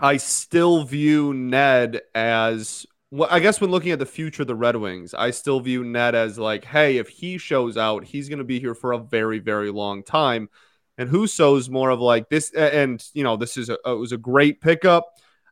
I 0.02 0.18
still 0.18 0.84
view 0.84 1.34
Ned 1.34 2.02
as 2.14 2.86
well, 3.10 3.30
I 3.32 3.40
guess 3.40 3.62
when 3.62 3.72
looking 3.72 3.94
at 3.94 4.00
the 4.00 4.06
future 4.06 4.42
of 4.42 4.50
the 4.50 4.56
Red 4.56 4.76
Wings, 4.76 5.14
I 5.14 5.32
still 5.32 5.62
view 5.62 5.86
Ned 5.86 6.14
as 6.14 6.38
like, 6.38 6.66
hey, 6.66 6.98
if 6.98 7.08
he 7.08 7.38
shows 7.38 7.78
out, 7.78 8.04
he's 8.04 8.28
going 8.28 8.40
to 8.40 8.44
be 8.44 8.60
here 8.60 8.76
for 8.76 8.92
a 8.92 8.98
very, 8.98 9.40
very 9.40 9.72
long 9.72 10.04
time 10.04 10.50
and 10.98 11.10
Husso's 11.10 11.70
more 11.70 11.90
of 11.90 12.00
like 12.00 12.30
this. 12.30 12.52
And 12.54 13.04
you 13.14 13.24
know, 13.24 13.38
this 13.38 13.58
is 13.58 13.70
a, 13.70 13.78
it 13.86 13.98
was 13.98 14.12
a 14.12 14.18
great 14.18 14.62
pickup. 14.62 15.08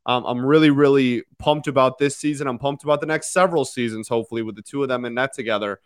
Um, 0.06 0.26
I'm 0.26 0.44
really, 0.44 0.72
really 0.72 1.24
pumped 1.38 1.68
about 1.68 1.98
this 1.98 2.18
season. 2.18 2.48
I'm 2.48 2.58
pumped 2.58 2.84
about 2.84 3.02
the 3.02 3.08
next 3.08 3.34
several 3.34 3.66
seasons, 3.66 4.08
hopefully, 4.08 4.42
with 4.42 4.56
the 4.56 4.62
two 4.62 4.82
of 4.82 4.90
them 4.90 5.06
in 5.06 5.14
net 5.14 5.34
together. 5.34 5.80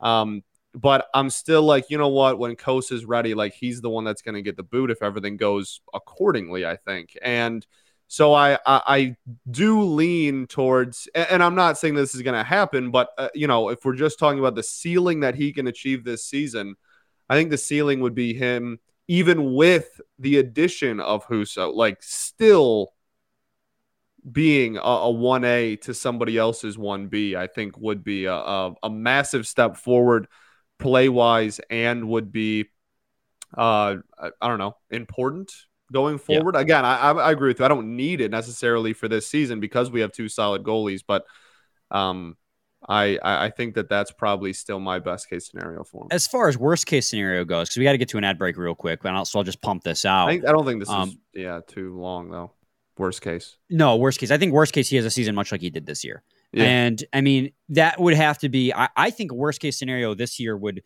Um, 0.00 0.42
but 0.74 1.06
I'm 1.14 1.30
still 1.30 1.62
like, 1.62 1.90
you 1.90 1.98
know 1.98 2.08
what? 2.08 2.38
When 2.38 2.56
Kos 2.56 2.90
is 2.90 3.04
ready, 3.04 3.34
like 3.34 3.54
he's 3.54 3.80
the 3.80 3.90
one 3.90 4.04
that's 4.04 4.22
going 4.22 4.34
to 4.34 4.42
get 4.42 4.56
the 4.56 4.62
boot 4.62 4.90
if 4.90 5.02
everything 5.02 5.36
goes 5.36 5.80
accordingly. 5.92 6.66
I 6.66 6.76
think, 6.76 7.16
and 7.22 7.66
so 8.08 8.34
I 8.34 8.54
I, 8.66 8.82
I 8.86 9.16
do 9.50 9.82
lean 9.82 10.46
towards, 10.46 11.08
and 11.14 11.42
I'm 11.42 11.54
not 11.54 11.78
saying 11.78 11.94
this 11.94 12.14
is 12.14 12.22
going 12.22 12.38
to 12.38 12.44
happen, 12.44 12.90
but 12.90 13.10
uh, 13.18 13.28
you 13.34 13.46
know, 13.46 13.68
if 13.68 13.84
we're 13.84 13.94
just 13.94 14.18
talking 14.18 14.38
about 14.38 14.54
the 14.54 14.62
ceiling 14.62 15.20
that 15.20 15.34
he 15.34 15.52
can 15.52 15.66
achieve 15.66 16.04
this 16.04 16.24
season, 16.24 16.76
I 17.28 17.36
think 17.36 17.50
the 17.50 17.58
ceiling 17.58 18.00
would 18.00 18.14
be 18.14 18.34
him 18.34 18.80
even 19.12 19.52
with 19.52 20.00
the 20.18 20.38
addition 20.38 20.98
of 20.98 21.26
Husso, 21.26 21.74
like 21.74 22.02
still 22.02 22.94
being 24.30 24.78
a, 24.78 24.80
a 24.80 25.12
1A 25.12 25.82
to 25.82 25.92
somebody 25.92 26.38
else's 26.38 26.78
1B, 26.78 27.36
I 27.36 27.46
think 27.46 27.76
would 27.76 28.02
be 28.02 28.24
a, 28.24 28.32
a, 28.32 28.74
a 28.84 28.88
massive 28.88 29.46
step 29.46 29.76
forward 29.76 30.28
play 30.78 31.10
wise 31.10 31.60
and 31.68 32.08
would 32.08 32.32
be, 32.32 32.70
uh, 33.54 33.96
I, 34.18 34.30
I 34.40 34.48
don't 34.48 34.58
know, 34.58 34.76
important 34.88 35.52
going 35.92 36.16
forward. 36.16 36.54
Yeah. 36.54 36.62
Again, 36.62 36.86
I, 36.86 37.10
I 37.10 37.32
agree 37.32 37.48
with 37.48 37.58
you. 37.58 37.66
I 37.66 37.68
don't 37.68 37.94
need 37.94 38.22
it 38.22 38.30
necessarily 38.30 38.94
for 38.94 39.08
this 39.08 39.26
season 39.26 39.60
because 39.60 39.90
we 39.90 40.00
have 40.00 40.12
two 40.12 40.30
solid 40.30 40.62
goalies, 40.62 41.02
but 41.06 41.26
um, 41.90 42.38
I, 42.88 43.18
I 43.22 43.50
think 43.50 43.74
that 43.74 43.88
that's 43.88 44.10
probably 44.10 44.52
still 44.52 44.80
my 44.80 44.98
best 44.98 45.30
case 45.30 45.48
scenario 45.48 45.84
for 45.84 46.02
him. 46.02 46.08
As 46.10 46.26
far 46.26 46.48
as 46.48 46.58
worst 46.58 46.86
case 46.86 47.06
scenario 47.06 47.44
goes, 47.44 47.68
because 47.68 47.78
we 47.78 47.84
got 47.84 47.92
to 47.92 47.98
get 47.98 48.08
to 48.10 48.18
an 48.18 48.24
ad 48.24 48.38
break 48.38 48.56
real 48.56 48.74
quick, 48.74 49.04
and 49.04 49.16
I'll, 49.16 49.24
so 49.24 49.38
I'll 49.38 49.44
just 49.44 49.62
pump 49.62 49.84
this 49.84 50.04
out. 50.04 50.28
I, 50.28 50.32
think, 50.32 50.46
I 50.46 50.52
don't 50.52 50.66
think 50.66 50.80
this 50.80 50.88
um, 50.88 51.08
is 51.08 51.16
yeah 51.34 51.60
too 51.66 51.98
long 51.98 52.30
though. 52.30 52.52
Worst 52.98 53.22
case. 53.22 53.56
No, 53.70 53.96
worst 53.96 54.18
case. 54.18 54.30
I 54.30 54.36
think 54.36 54.52
worst 54.52 54.72
case 54.72 54.88
he 54.88 54.96
has 54.96 55.04
a 55.04 55.10
season 55.10 55.34
much 55.34 55.50
like 55.50 55.60
he 55.60 55.70
did 55.70 55.86
this 55.86 56.04
year. 56.04 56.22
Yeah. 56.52 56.64
And 56.64 57.04
I 57.12 57.20
mean 57.20 57.52
that 57.70 58.00
would 58.00 58.14
have 58.14 58.38
to 58.38 58.48
be. 58.48 58.72
I, 58.74 58.88
I 58.96 59.10
think 59.10 59.32
worst 59.32 59.60
case 59.60 59.78
scenario 59.78 60.14
this 60.14 60.38
year 60.38 60.56
would, 60.56 60.82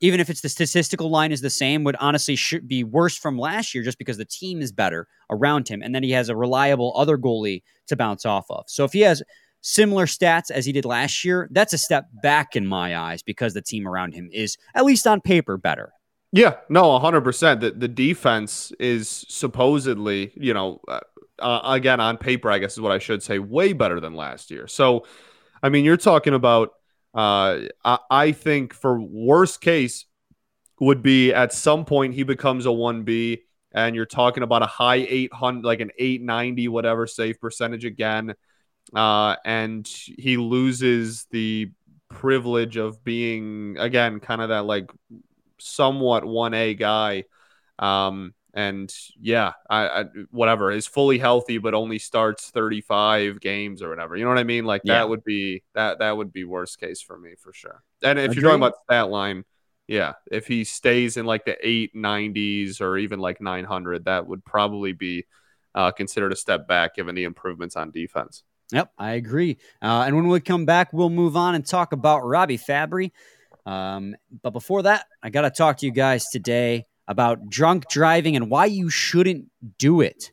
even 0.00 0.20
if 0.20 0.30
it's 0.30 0.40
the 0.40 0.48
statistical 0.48 1.10
line 1.10 1.32
is 1.32 1.40
the 1.40 1.50
same, 1.50 1.84
would 1.84 1.96
honestly 1.96 2.36
should 2.36 2.66
be 2.66 2.84
worse 2.84 3.16
from 3.16 3.38
last 3.38 3.74
year 3.74 3.84
just 3.84 3.98
because 3.98 4.16
the 4.16 4.24
team 4.24 4.62
is 4.62 4.72
better 4.72 5.08
around 5.28 5.68
him, 5.68 5.82
and 5.82 5.94
then 5.94 6.02
he 6.02 6.12
has 6.12 6.28
a 6.28 6.36
reliable 6.36 6.92
other 6.96 7.18
goalie 7.18 7.62
to 7.88 7.96
bounce 7.96 8.24
off 8.24 8.46
of. 8.48 8.64
So 8.68 8.84
if 8.84 8.92
he 8.92 9.00
has 9.00 9.22
similar 9.62 10.06
stats 10.06 10.50
as 10.50 10.66
he 10.66 10.72
did 10.72 10.84
last 10.84 11.24
year, 11.24 11.48
that's 11.52 11.72
a 11.72 11.78
step 11.78 12.06
back 12.22 12.54
in 12.54 12.66
my 12.66 12.96
eyes 12.96 13.22
because 13.22 13.54
the 13.54 13.62
team 13.62 13.88
around 13.88 14.12
him 14.12 14.28
is, 14.32 14.58
at 14.74 14.84
least 14.84 15.06
on 15.06 15.20
paper, 15.20 15.56
better. 15.56 15.92
Yeah, 16.32 16.56
no, 16.68 16.82
100%. 16.98 17.60
The, 17.60 17.70
the 17.70 17.88
defense 17.88 18.72
is 18.78 19.24
supposedly, 19.28 20.32
you 20.34 20.52
know, 20.52 20.80
uh, 20.88 21.00
uh, 21.38 21.60
again, 21.64 22.00
on 22.00 22.18
paper, 22.18 22.50
I 22.50 22.58
guess 22.58 22.72
is 22.72 22.80
what 22.80 22.92
I 22.92 22.98
should 22.98 23.22
say, 23.22 23.38
way 23.38 23.72
better 23.72 24.00
than 24.00 24.14
last 24.14 24.50
year. 24.50 24.66
So, 24.66 25.06
I 25.62 25.68
mean, 25.68 25.84
you're 25.84 25.96
talking 25.96 26.34
about, 26.34 26.70
uh, 27.14 27.60
I, 27.84 27.98
I 28.10 28.32
think 28.32 28.74
for 28.74 29.00
worst 29.00 29.60
case 29.60 30.06
would 30.80 31.02
be 31.02 31.32
at 31.32 31.52
some 31.52 31.84
point 31.84 32.14
he 32.14 32.22
becomes 32.22 32.66
a 32.66 32.70
1B 32.70 33.40
and 33.72 33.94
you're 33.94 34.06
talking 34.06 34.42
about 34.42 34.62
a 34.62 34.66
high 34.66 35.06
800, 35.08 35.64
like 35.64 35.80
an 35.80 35.90
890, 35.98 36.68
whatever 36.68 37.06
save 37.06 37.40
percentage 37.40 37.84
again 37.84 38.34
uh, 38.94 39.36
and 39.44 39.86
he 39.86 40.36
loses 40.36 41.26
the 41.30 41.70
privilege 42.08 42.76
of 42.76 43.02
being 43.02 43.76
again 43.78 44.20
kind 44.20 44.42
of 44.42 44.50
that 44.50 44.64
like 44.64 44.90
somewhat 45.58 46.24
1A 46.24 46.78
guy. 46.78 47.24
Um, 47.78 48.34
and 48.54 48.92
yeah, 49.18 49.52
I, 49.68 49.86
I, 49.88 50.04
whatever 50.30 50.70
is 50.70 50.86
fully 50.86 51.18
healthy, 51.18 51.56
but 51.56 51.72
only 51.72 51.98
starts 51.98 52.50
35 52.50 53.40
games 53.40 53.80
or 53.82 53.88
whatever. 53.88 54.14
You 54.14 54.24
know 54.24 54.28
what 54.28 54.38
I 54.38 54.44
mean? 54.44 54.66
Like 54.66 54.82
yeah. 54.84 54.94
that 54.94 55.08
would 55.08 55.24
be 55.24 55.62
that 55.74 56.00
that 56.00 56.16
would 56.16 56.32
be 56.32 56.44
worst 56.44 56.78
case 56.78 57.00
for 57.00 57.18
me 57.18 57.34
for 57.38 57.52
sure. 57.54 57.82
And 58.02 58.18
if 58.18 58.26
Agreed. 58.26 58.36
you're 58.36 58.50
talking 58.50 58.62
about 58.62 58.82
stat 58.84 59.08
line, 59.08 59.44
yeah, 59.86 60.14
if 60.30 60.46
he 60.46 60.64
stays 60.64 61.16
in 61.16 61.24
like 61.24 61.46
the 61.46 61.56
890s 61.64 62.80
or 62.80 62.98
even 62.98 63.20
like 63.20 63.40
900, 63.40 64.04
that 64.04 64.26
would 64.26 64.44
probably 64.44 64.92
be 64.92 65.24
uh, 65.74 65.90
considered 65.90 66.32
a 66.32 66.36
step 66.36 66.68
back 66.68 66.94
given 66.94 67.14
the 67.14 67.24
improvements 67.24 67.76
on 67.76 67.90
defense. 67.90 68.44
Yep, 68.72 68.92
I 68.98 69.12
agree. 69.12 69.58
Uh, 69.82 70.04
and 70.06 70.16
when 70.16 70.28
we 70.28 70.40
come 70.40 70.64
back, 70.64 70.92
we'll 70.92 71.10
move 71.10 71.36
on 71.36 71.54
and 71.54 71.66
talk 71.66 71.92
about 71.92 72.24
Robbie 72.24 72.58
Fabbri. 72.58 73.12
Um, 73.66 74.16
but 74.42 74.50
before 74.50 74.82
that, 74.82 75.06
I 75.22 75.30
got 75.30 75.42
to 75.42 75.50
talk 75.50 75.76
to 75.78 75.86
you 75.86 75.92
guys 75.92 76.28
today 76.28 76.86
about 77.06 77.48
drunk 77.48 77.88
driving 77.88 78.34
and 78.34 78.50
why 78.50 78.66
you 78.66 78.88
shouldn't 78.88 79.46
do 79.78 80.00
it. 80.00 80.32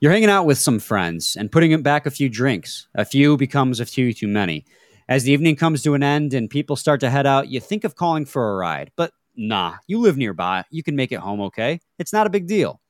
You're 0.00 0.12
hanging 0.12 0.28
out 0.28 0.44
with 0.44 0.58
some 0.58 0.78
friends 0.78 1.36
and 1.36 1.50
putting 1.50 1.80
back 1.82 2.06
a 2.06 2.10
few 2.10 2.28
drinks. 2.28 2.88
A 2.94 3.04
few 3.04 3.36
becomes 3.36 3.80
a 3.80 3.86
few 3.86 4.12
too 4.12 4.28
many. 4.28 4.64
As 5.08 5.24
the 5.24 5.32
evening 5.32 5.56
comes 5.56 5.82
to 5.82 5.94
an 5.94 6.02
end 6.02 6.34
and 6.34 6.50
people 6.50 6.76
start 6.76 7.00
to 7.00 7.10
head 7.10 7.26
out, 7.26 7.48
you 7.48 7.60
think 7.60 7.84
of 7.84 7.96
calling 7.96 8.26
for 8.26 8.52
a 8.52 8.56
ride. 8.56 8.90
But 8.96 9.12
nah, 9.36 9.76
you 9.86 9.98
live 9.98 10.16
nearby. 10.16 10.64
You 10.70 10.82
can 10.82 10.96
make 10.96 11.12
it 11.12 11.20
home 11.20 11.40
okay. 11.42 11.80
It's 11.98 12.12
not 12.12 12.26
a 12.26 12.30
big 12.30 12.46
deal. 12.46 12.80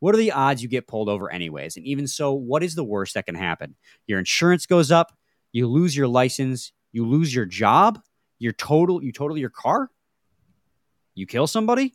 What 0.00 0.14
are 0.14 0.18
the 0.18 0.32
odds 0.32 0.62
you 0.62 0.68
get 0.68 0.86
pulled 0.86 1.08
over 1.08 1.30
anyways? 1.30 1.76
And 1.76 1.86
even 1.86 2.06
so, 2.06 2.32
what 2.32 2.62
is 2.62 2.74
the 2.74 2.84
worst 2.84 3.14
that 3.14 3.26
can 3.26 3.34
happen? 3.34 3.76
Your 4.06 4.18
insurance 4.18 4.66
goes 4.66 4.90
up, 4.90 5.12
you 5.52 5.66
lose 5.66 5.96
your 5.96 6.08
license, 6.08 6.72
you 6.92 7.06
lose 7.06 7.34
your 7.34 7.46
job, 7.46 8.00
your 8.38 8.52
total 8.52 9.02
you 9.02 9.12
total 9.12 9.38
your 9.38 9.50
car, 9.50 9.90
you 11.14 11.26
kill 11.26 11.46
somebody? 11.46 11.94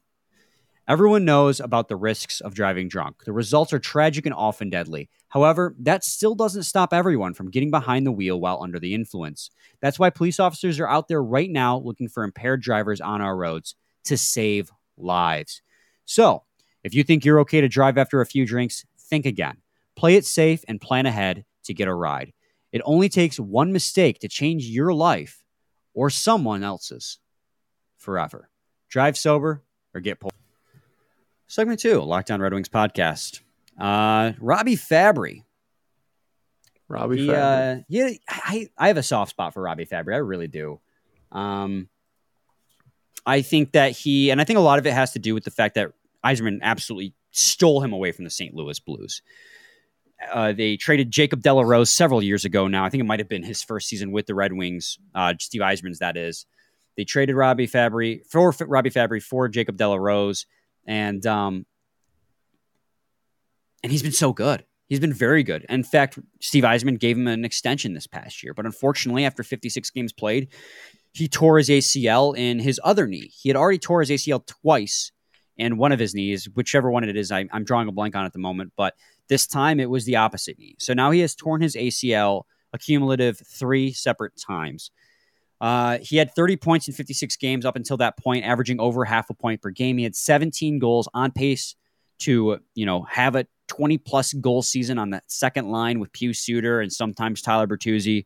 Everyone 0.87 1.23
knows 1.23 1.59
about 1.59 1.87
the 1.87 1.95
risks 1.95 2.41
of 2.41 2.55
driving 2.55 2.89
drunk. 2.89 3.23
The 3.23 3.31
results 3.31 3.71
are 3.71 3.79
tragic 3.79 4.25
and 4.25 4.33
often 4.33 4.69
deadly. 4.69 5.09
However, 5.29 5.75
that 5.79 6.03
still 6.03 6.35
doesn't 6.35 6.63
stop 6.63 6.91
everyone 6.91 7.33
from 7.33 7.51
getting 7.51 7.71
behind 7.71 8.05
the 8.05 8.11
wheel 8.11 8.41
while 8.41 8.61
under 8.61 8.79
the 8.79 8.93
influence. 8.93 9.51
That's 9.79 9.99
why 9.99 10.09
police 10.09 10.39
officers 10.39 10.79
are 10.79 10.89
out 10.89 11.07
there 11.07 11.23
right 11.23 11.49
now 11.49 11.77
looking 11.77 12.09
for 12.09 12.23
impaired 12.23 12.61
drivers 12.61 12.99
on 12.99 13.21
our 13.21 13.37
roads 13.37 13.75
to 14.05 14.17
save 14.17 14.69
lives. 14.97 15.61
So, 16.05 16.43
if 16.83 16.93
you 16.93 17.03
think 17.03 17.25
you're 17.25 17.39
okay 17.41 17.61
to 17.61 17.67
drive 17.67 17.97
after 17.97 18.21
a 18.21 18.25
few 18.25 18.45
drinks, 18.45 18.85
think 18.97 19.25
again. 19.25 19.57
Play 19.95 20.15
it 20.15 20.25
safe 20.25 20.63
and 20.67 20.79
plan 20.79 21.05
ahead 21.05 21.45
to 21.63 21.73
get 21.73 21.87
a 21.87 21.93
ride. 21.93 22.33
It 22.71 22.81
only 22.85 23.09
takes 23.09 23.39
one 23.39 23.71
mistake 23.73 24.19
to 24.19 24.27
change 24.27 24.65
your 24.65 24.93
life 24.93 25.43
or 25.93 26.09
someone 26.09 26.63
else's 26.63 27.19
forever. 27.97 28.49
Drive 28.89 29.17
sober 29.17 29.61
or 29.93 30.01
get 30.01 30.19
pulled. 30.19 30.33
Segment 31.47 31.79
two, 31.79 32.01
Locked 32.01 32.31
On 32.31 32.41
Red 32.41 32.53
Wings 32.53 32.69
podcast. 32.69 33.41
Uh, 33.77 34.31
Robbie 34.39 34.77
Fabbri. 34.77 35.43
Robbie 36.87 37.17
he, 37.17 37.27
Fabbri. 37.27 37.79
Uh, 37.79 37.83
yeah, 37.89 38.09
I, 38.29 38.69
I 38.77 38.87
have 38.87 38.97
a 38.97 39.03
soft 39.03 39.31
spot 39.31 39.53
for 39.53 39.61
Robbie 39.61 39.85
Fabbri. 39.85 40.13
I 40.13 40.19
really 40.19 40.47
do. 40.47 40.79
Um, 41.31 41.89
I 43.25 43.41
think 43.41 43.73
that 43.73 43.91
he, 43.91 44.29
and 44.29 44.39
I 44.39 44.45
think 44.45 44.57
a 44.57 44.61
lot 44.61 44.79
of 44.79 44.87
it 44.87 44.93
has 44.93 45.11
to 45.13 45.19
do 45.19 45.33
with 45.33 45.43
the 45.43 45.51
fact 45.51 45.75
that 45.75 45.91
Yzerman 46.25 46.59
absolutely 46.61 47.13
stole 47.31 47.81
him 47.81 47.93
away 47.93 48.11
from 48.11 48.25
the 48.25 48.31
St. 48.31 48.53
Louis 48.53 48.79
Blues. 48.79 49.21
Uh, 50.31 50.51
they 50.51 50.77
traded 50.77 51.09
Jacob 51.09 51.41
de 51.41 51.51
la 51.51 51.63
Rose 51.63 51.89
several 51.89 52.21
years 52.21 52.45
ago 52.45 52.67
now. 52.67 52.85
I 52.85 52.89
think 52.89 53.01
it 53.01 53.07
might 53.07 53.19
have 53.19 53.29
been 53.29 53.43
his 53.43 53.63
first 53.63 53.87
season 53.87 54.11
with 54.11 54.27
the 54.27 54.35
Red 54.35 54.53
Wings, 54.53 54.99
uh, 55.15 55.33
Steve 55.39 55.61
Yzerman's, 55.61 55.99
that 55.99 56.15
is. 56.15 56.45
They 56.95 57.05
traded 57.05 57.35
Robbie 57.35 57.67
Fabbri 57.67 58.21
for 58.27 58.53
Robby 58.67 58.91
Fabbri 58.91 59.21
for 59.21 59.47
Jacob 59.47 59.77
de 59.77 59.87
la 59.87 59.95
Rose. 59.95 60.45
And, 60.85 61.25
um, 61.25 61.65
and 63.81 63.91
he's 63.91 64.03
been 64.03 64.11
so 64.11 64.33
good. 64.33 64.65
He's 64.89 64.99
been 64.99 65.13
very 65.13 65.41
good. 65.41 65.65
In 65.69 65.83
fact, 65.83 66.19
Steve 66.41 66.65
Yzerman 66.65 66.99
gave 66.99 67.17
him 67.17 67.27
an 67.27 67.45
extension 67.45 67.93
this 67.93 68.07
past 68.07 68.43
year. 68.43 68.53
But 68.53 68.65
unfortunately, 68.65 69.25
after 69.25 69.41
56 69.41 69.89
games 69.91 70.11
played, 70.11 70.49
he 71.13 71.27
tore 71.27 71.57
his 71.57 71.69
ACL 71.69 72.37
in 72.37 72.59
his 72.59 72.79
other 72.83 73.07
knee. 73.07 73.31
He 73.33 73.49
had 73.49 73.55
already 73.55 73.79
tore 73.79 74.01
his 74.01 74.09
ACL 74.09 74.45
twice 74.45 75.11
and 75.61 75.77
one 75.77 75.91
of 75.91 75.99
his 75.99 76.13
knees, 76.13 76.49
whichever 76.53 76.91
one 76.91 77.03
it 77.03 77.15
is, 77.15 77.31
I, 77.31 77.47
I'm 77.51 77.63
drawing 77.63 77.87
a 77.87 77.91
blank 77.91 78.15
on 78.15 78.25
at 78.25 78.33
the 78.33 78.39
moment. 78.39 78.73
But 78.75 78.95
this 79.29 79.47
time 79.47 79.79
it 79.79 79.89
was 79.89 80.05
the 80.05 80.17
opposite 80.17 80.59
knee. 80.59 80.75
So 80.79 80.93
now 80.93 81.11
he 81.11 81.21
has 81.21 81.35
torn 81.35 81.61
his 81.61 81.75
ACL 81.75 82.43
a 82.73 82.77
cumulative 82.77 83.41
three 83.45 83.91
separate 83.91 84.33
times. 84.37 84.91
Uh, 85.59 85.99
he 86.01 86.17
had 86.17 86.33
30 86.33 86.57
points 86.57 86.87
in 86.87 86.93
56 86.93 87.35
games 87.37 87.65
up 87.65 87.75
until 87.75 87.97
that 87.97 88.17
point, 88.17 88.45
averaging 88.45 88.79
over 88.79 89.05
half 89.05 89.29
a 89.29 89.33
point 89.33 89.61
per 89.61 89.69
game. 89.69 89.97
He 89.97 90.03
had 90.03 90.15
17 90.15 90.79
goals 90.79 91.07
on 91.13 91.31
pace 91.31 91.75
to, 92.19 92.59
you 92.73 92.85
know, 92.85 93.03
have 93.03 93.35
a 93.35 93.45
20 93.67 93.97
plus 93.99 94.33
goal 94.33 94.61
season 94.61 94.97
on 94.97 95.11
that 95.11 95.23
second 95.31 95.69
line 95.69 95.99
with 95.99 96.11
Pius 96.13 96.39
Suter 96.39 96.81
and 96.81 96.91
sometimes 96.91 97.41
Tyler 97.41 97.67
Bertuzzi. 97.67 98.25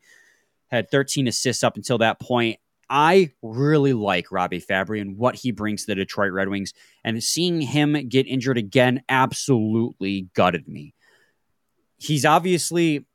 Had 0.71 0.89
13 0.89 1.27
assists 1.27 1.63
up 1.63 1.75
until 1.75 1.99
that 1.99 2.19
point. 2.19 2.59
I 2.89 3.31
really 3.41 3.93
like 3.93 4.31
Robbie 4.31 4.61
Fabbri 4.61 5.01
and 5.01 5.17
what 5.17 5.35
he 5.35 5.51
brings 5.51 5.81
to 5.81 5.87
the 5.87 5.95
Detroit 5.95 6.31
Red 6.31 6.49
Wings. 6.49 6.73
And 7.03 7.23
seeing 7.23 7.61
him 7.61 7.93
get 8.07 8.27
injured 8.27 8.57
again 8.57 9.03
absolutely 9.09 10.29
gutted 10.33 10.67
me. 10.67 10.93
He's 11.97 12.25
obviously, 12.25 13.05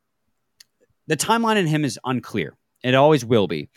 the 1.07 1.17
timeline 1.17 1.57
in 1.57 1.67
him 1.67 1.85
is 1.85 1.99
unclear. 2.03 2.57
It 2.83 2.95
always 2.95 3.23
will 3.23 3.47
be. 3.47 3.69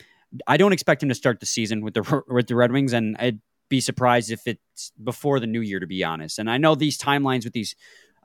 I 0.47 0.57
don't 0.57 0.73
expect 0.73 1.01
him 1.03 1.09
to 1.09 1.15
start 1.15 1.39
the 1.39 1.45
season 1.45 1.81
with 1.81 1.93
the 1.93 2.23
with 2.27 2.47
the 2.47 2.55
Red 2.55 2.71
Wings, 2.71 2.93
and 2.93 3.15
I'd 3.17 3.39
be 3.69 3.79
surprised 3.79 4.31
if 4.31 4.45
it's 4.47 4.91
before 5.01 5.39
the 5.39 5.47
new 5.47 5.61
year, 5.61 5.79
to 5.79 5.87
be 5.87 6.03
honest. 6.03 6.39
And 6.39 6.49
I 6.49 6.57
know 6.57 6.75
these 6.75 6.97
timelines 6.97 7.43
with 7.43 7.53
these 7.53 7.75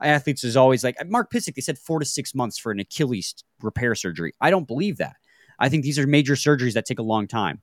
athletes 0.01 0.43
is 0.43 0.57
always 0.57 0.83
like 0.83 0.97
Mark 1.07 1.31
Pysyk. 1.31 1.55
They 1.55 1.61
said 1.61 1.77
four 1.77 1.99
to 1.99 2.05
six 2.05 2.35
months 2.35 2.57
for 2.57 2.71
an 2.71 2.79
Achilles 2.79 3.35
repair 3.61 3.95
surgery. 3.95 4.33
I 4.41 4.49
don't 4.49 4.67
believe 4.67 4.97
that. 4.97 5.15
I 5.61 5.69
think 5.69 5.83
these 5.83 5.99
are 5.99 6.07
major 6.07 6.33
surgeries 6.33 6.73
that 6.73 6.85
take 6.85 6.99
a 6.99 7.03
long 7.03 7.27
time. 7.27 7.61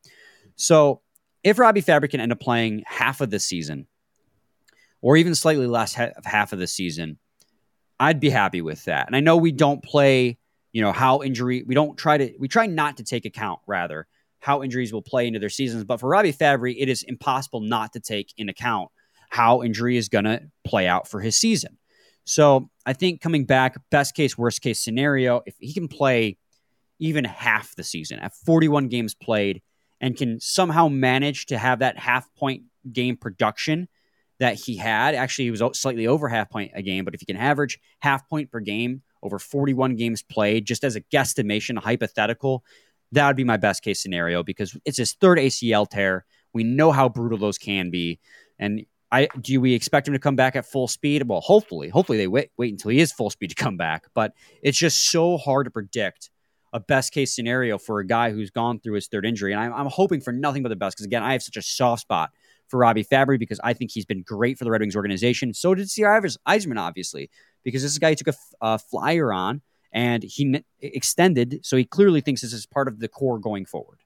So 0.57 1.03
if 1.45 1.59
Robbie 1.59 1.83
Fabbri 1.83 2.11
can 2.11 2.21
end 2.21 2.33
up 2.33 2.41
playing 2.41 2.83
half 2.87 3.21
of 3.21 3.31
the 3.31 3.39
season, 3.39 3.87
or 5.01 5.17
even 5.17 5.35
slightly 5.35 5.67
less 5.67 5.99
of 5.99 6.25
half 6.25 6.53
of 6.53 6.59
the 6.59 6.67
season, 6.67 7.19
I'd 8.01 8.21
be 8.21 8.31
happy 8.31 8.63
with 8.63 8.85
that. 8.85 9.07
And 9.07 9.17
I 9.17 9.21
know 9.21 9.37
we 9.37 9.53
don't 9.53 9.83
play, 9.83 10.39
you 10.73 10.83
know, 10.83 10.93
how 10.93 11.23
injury. 11.23 11.65
We 11.67 11.75
don't 11.75 11.97
try 11.97 12.19
to. 12.19 12.33
We 12.39 12.49
try 12.49 12.67
not 12.67 12.97
to 12.99 13.05
take 13.05 13.25
account 13.25 13.61
rather 13.67 14.07
how 14.41 14.63
injuries 14.63 14.93
will 14.93 15.03
play 15.03 15.27
into 15.27 15.39
their 15.39 15.49
seasons. 15.49 15.85
But 15.85 15.99
for 16.01 16.09
Robbie 16.09 16.33
Fabbri, 16.33 16.77
it 16.79 16.89
is 16.89 17.03
impossible 17.03 17.61
not 17.61 17.93
to 17.95 18.01
take 18.01 18.33
in 18.37 18.49
account 18.49 18.91
how 19.31 19.63
injury 19.63 19.97
is 19.97 20.09
going 20.09 20.25
to 20.25 20.43
play 20.65 20.87
out 20.87 21.09
for 21.09 21.21
his 21.21 21.37
season. 21.37 21.77
So 22.25 22.71
I 22.87 22.93
think 22.93 23.21
coming 23.21 23.45
back, 23.45 23.77
best 23.91 24.15
case, 24.15 24.39
worst 24.39 24.63
case 24.63 24.81
scenario, 24.81 25.43
if 25.47 25.57
he 25.59 25.73
can 25.73 25.89
play 25.89 26.39
even 26.99 27.25
half 27.25 27.75
the 27.77 27.85
season 27.85 28.19
at 28.19 28.35
41 28.35 28.89
games 28.89 29.15
played 29.15 29.63
and 30.01 30.17
can 30.17 30.41
somehow 30.41 30.89
manage 30.89 31.47
to 31.47 31.59
have 31.59 31.81
that 31.81 31.99
half 31.99 32.33
point 32.35 32.65
game 32.93 33.17
production 33.17 33.89
that 34.39 34.55
he 34.55 34.77
had. 34.77 35.15
Actually, 35.15 35.47
he 35.47 35.51
was 35.51 35.63
slightly 35.75 36.07
over 36.07 36.29
half 36.29 36.51
point 36.51 36.73
a 36.75 36.83
game, 36.83 37.05
but 37.05 37.15
if 37.15 37.21
he 37.21 37.27
can 37.27 37.37
average 37.37 37.79
half 38.01 38.29
point 38.29 38.51
per 38.51 38.61
game 38.61 39.03
over 39.23 39.39
41 39.39 39.97
games 39.97 40.23
played, 40.23 40.65
just 40.65 40.85
as 40.85 40.95
a 40.95 41.01
guesstimation, 41.01 41.77
a 41.77 41.81
hypothetical, 41.81 42.65
that 43.13 43.27
would 43.27 43.37
be 43.37 43.45
my 43.45 43.57
best 43.57 43.83
case 43.83 44.01
scenario 44.01 44.43
because 44.43 44.77
it's 44.85 44.99
his 44.99 45.15
third 45.15 45.39
ACL 45.39 45.89
tear. 45.89 46.25
We 46.53 46.63
know 46.63 46.93
how 46.93 47.09
brutal 47.09 47.39
those 47.39 47.59
can 47.59 47.91
be. 47.91 48.21
And 48.59 48.87
I 49.11 49.29
do 49.41 49.61
we 49.61 49.75
expect 49.75 50.07
him 50.07 50.15
to 50.15 50.21
come 50.21 50.37
back 50.37 50.55
at 50.55 50.67
full 50.67 50.87
speed? 50.89 51.27
Well, 51.27 51.41
hopefully, 51.41 51.89
hopefully 51.89 52.19
they 52.19 52.27
wait 52.27 52.51
wait 52.59 52.73
until 52.73 52.91
he 52.91 53.01
is 53.01 53.13
full 53.13 53.31
speed 53.31 53.49
to 53.49 53.55
come 53.55 53.77
back. 53.77 54.07
But 54.15 54.35
it's 54.63 54.77
just 54.77 55.11
so 55.11 55.39
hard 55.39 55.65
to 55.65 55.71
predict 55.71 56.31
a 56.79 56.81
best 56.81 57.13
case 57.13 57.35
scenario 57.35 57.77
for 57.77 57.99
a 57.99 58.07
guy 58.07 58.31
who's 58.31 58.51
gone 58.51 58.79
through 58.79 58.95
his 58.95 59.09
third 59.09 59.27
injury. 59.27 59.53
And 59.53 59.61
I'm, 59.61 59.75
I'm 59.75 59.87
hoping 59.87 60.21
for 60.21 60.33
nothing 60.33 60.63
but 60.63 60.69
the 60.69 60.77
best 60.77 60.97
because 60.97 61.07
again, 61.07 61.25
I 61.25 61.33
have 61.33 61.43
such 61.43 61.57
a 61.57 61.63
soft 61.63 62.03
spot 62.03 62.31
for 62.69 62.79
Robbie 62.79 63.05
Fabbri 63.05 63.39
because 63.39 63.61
I 63.65 63.73
think 63.73 63.91
he's 63.91 64.05
been 64.05 64.23
great 64.23 64.59
for 64.59 64.65
the 64.65 64.71
Red 64.71 64.81
Wings 64.81 64.95
organization. 64.95 65.53
So 65.55 65.75
did 65.75 65.91
C.R. 65.91 66.23
Yzerman, 66.23 66.79
obviously, 66.79 67.31
because 67.65 67.83
this 67.83 67.91
is 67.91 67.97
a 67.97 68.01
guy 68.01 68.11
who 68.11 68.15
took 68.15 68.29
a, 68.29 68.37
a 68.61 68.79
flyer 68.79 69.33
on 69.33 69.61
and 69.93 70.23
he 70.23 70.55
n- 70.55 70.65
extended. 70.81 71.61
So 71.65 71.77
he 71.77 71.85
clearly 71.85 72.21
thinks 72.21 72.43
this 72.43 72.53
is 72.53 72.65
part 72.65 72.87
of 72.87 73.01
the 73.01 73.09
core 73.09 73.41
going 73.41 73.65
forward. 73.65 73.99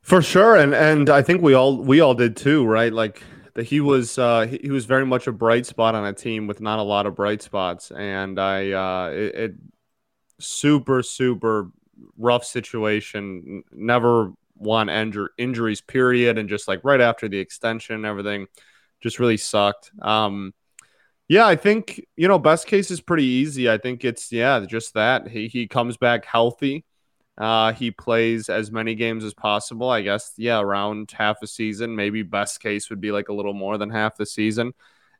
For 0.00 0.22
sure, 0.22 0.56
and 0.56 0.72
and 0.72 1.10
I 1.10 1.20
think 1.20 1.42
we 1.42 1.54
all 1.54 1.78
we 1.82 2.00
all 2.00 2.14
did 2.14 2.36
too, 2.36 2.64
right? 2.64 2.92
Like 2.92 3.24
that 3.54 3.66
he 3.66 3.80
was 3.80 4.18
uh, 4.18 4.46
he, 4.46 4.60
he, 4.62 4.70
was 4.70 4.84
very 4.84 5.04
much 5.04 5.26
a 5.26 5.32
bright 5.32 5.66
spot 5.66 5.96
on 5.96 6.06
a 6.06 6.12
team 6.12 6.46
with 6.46 6.60
not 6.60 6.78
a 6.78 6.82
lot 6.82 7.06
of 7.06 7.16
bright 7.16 7.42
spots, 7.42 7.90
and 7.90 8.38
I 8.38 8.70
uh, 8.70 9.10
it, 9.10 9.34
it 9.34 9.54
super 10.38 11.02
super 11.02 11.70
rough 12.18 12.44
situation. 12.44 13.62
Never 13.72 14.32
won 14.56 14.88
injur- 14.88 15.28
injuries 15.38 15.80
period, 15.80 16.38
and 16.38 16.48
just 16.48 16.68
like 16.68 16.80
right 16.84 17.00
after 17.00 17.28
the 17.28 17.38
extension, 17.38 18.04
everything 18.04 18.46
just 19.00 19.18
really 19.18 19.36
sucked. 19.36 19.90
Um, 20.00 20.54
yeah, 21.28 21.46
I 21.46 21.56
think 21.56 22.04
you 22.16 22.28
know 22.28 22.38
best 22.38 22.66
case 22.66 22.90
is 22.90 23.00
pretty 23.00 23.24
easy. 23.24 23.68
I 23.68 23.78
think 23.78 24.04
it's 24.04 24.30
yeah, 24.32 24.60
just 24.60 24.94
that 24.94 25.28
he 25.28 25.48
he 25.48 25.66
comes 25.66 25.96
back 25.96 26.24
healthy. 26.24 26.84
Uh, 27.38 27.72
he 27.72 27.90
plays 27.90 28.48
as 28.48 28.70
many 28.70 28.94
games 28.94 29.24
as 29.24 29.34
possible. 29.34 29.90
I 29.90 30.02
guess 30.02 30.32
yeah, 30.36 30.60
around 30.60 31.10
half 31.12 31.38
a 31.42 31.46
season. 31.46 31.96
Maybe 31.96 32.22
best 32.22 32.60
case 32.60 32.90
would 32.90 33.00
be 33.00 33.12
like 33.12 33.28
a 33.28 33.34
little 33.34 33.54
more 33.54 33.76
than 33.76 33.90
half 33.90 34.16
the 34.16 34.26
season, 34.26 34.72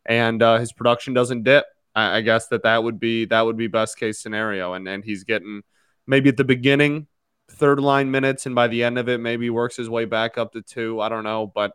and 0.05 0.43
uh, 0.43 0.59
his 0.59 0.73
production 0.73 1.13
doesn't 1.13 1.43
dip. 1.43 1.67
I, 1.97 2.19
I 2.19 2.21
guess 2.21 2.47
that 2.49 2.63
that 2.63 2.85
would 2.85 3.01
be 3.01 3.25
that 3.25 3.41
would 3.41 3.57
be 3.57 3.67
best 3.67 3.99
case 3.99 4.21
scenario. 4.21 4.75
And 4.75 4.87
and 4.87 5.03
he's 5.03 5.25
getting 5.25 5.63
maybe 6.07 6.29
at 6.29 6.37
the 6.37 6.45
beginning 6.45 7.09
third 7.51 7.81
line 7.81 8.11
minutes, 8.11 8.47
and 8.47 8.55
by 8.55 8.69
the 8.69 8.85
end 8.85 8.99
of 8.99 9.09
it, 9.09 9.19
maybe 9.19 9.51
works 9.51 9.77
his 9.77 9.89
way 9.89 10.05
back 10.05 10.39
up 10.39 10.53
to 10.53 10.63
two. 10.63 11.01
I 11.01 11.09
don't 11.09 11.25
know, 11.25 11.51
but 11.53 11.73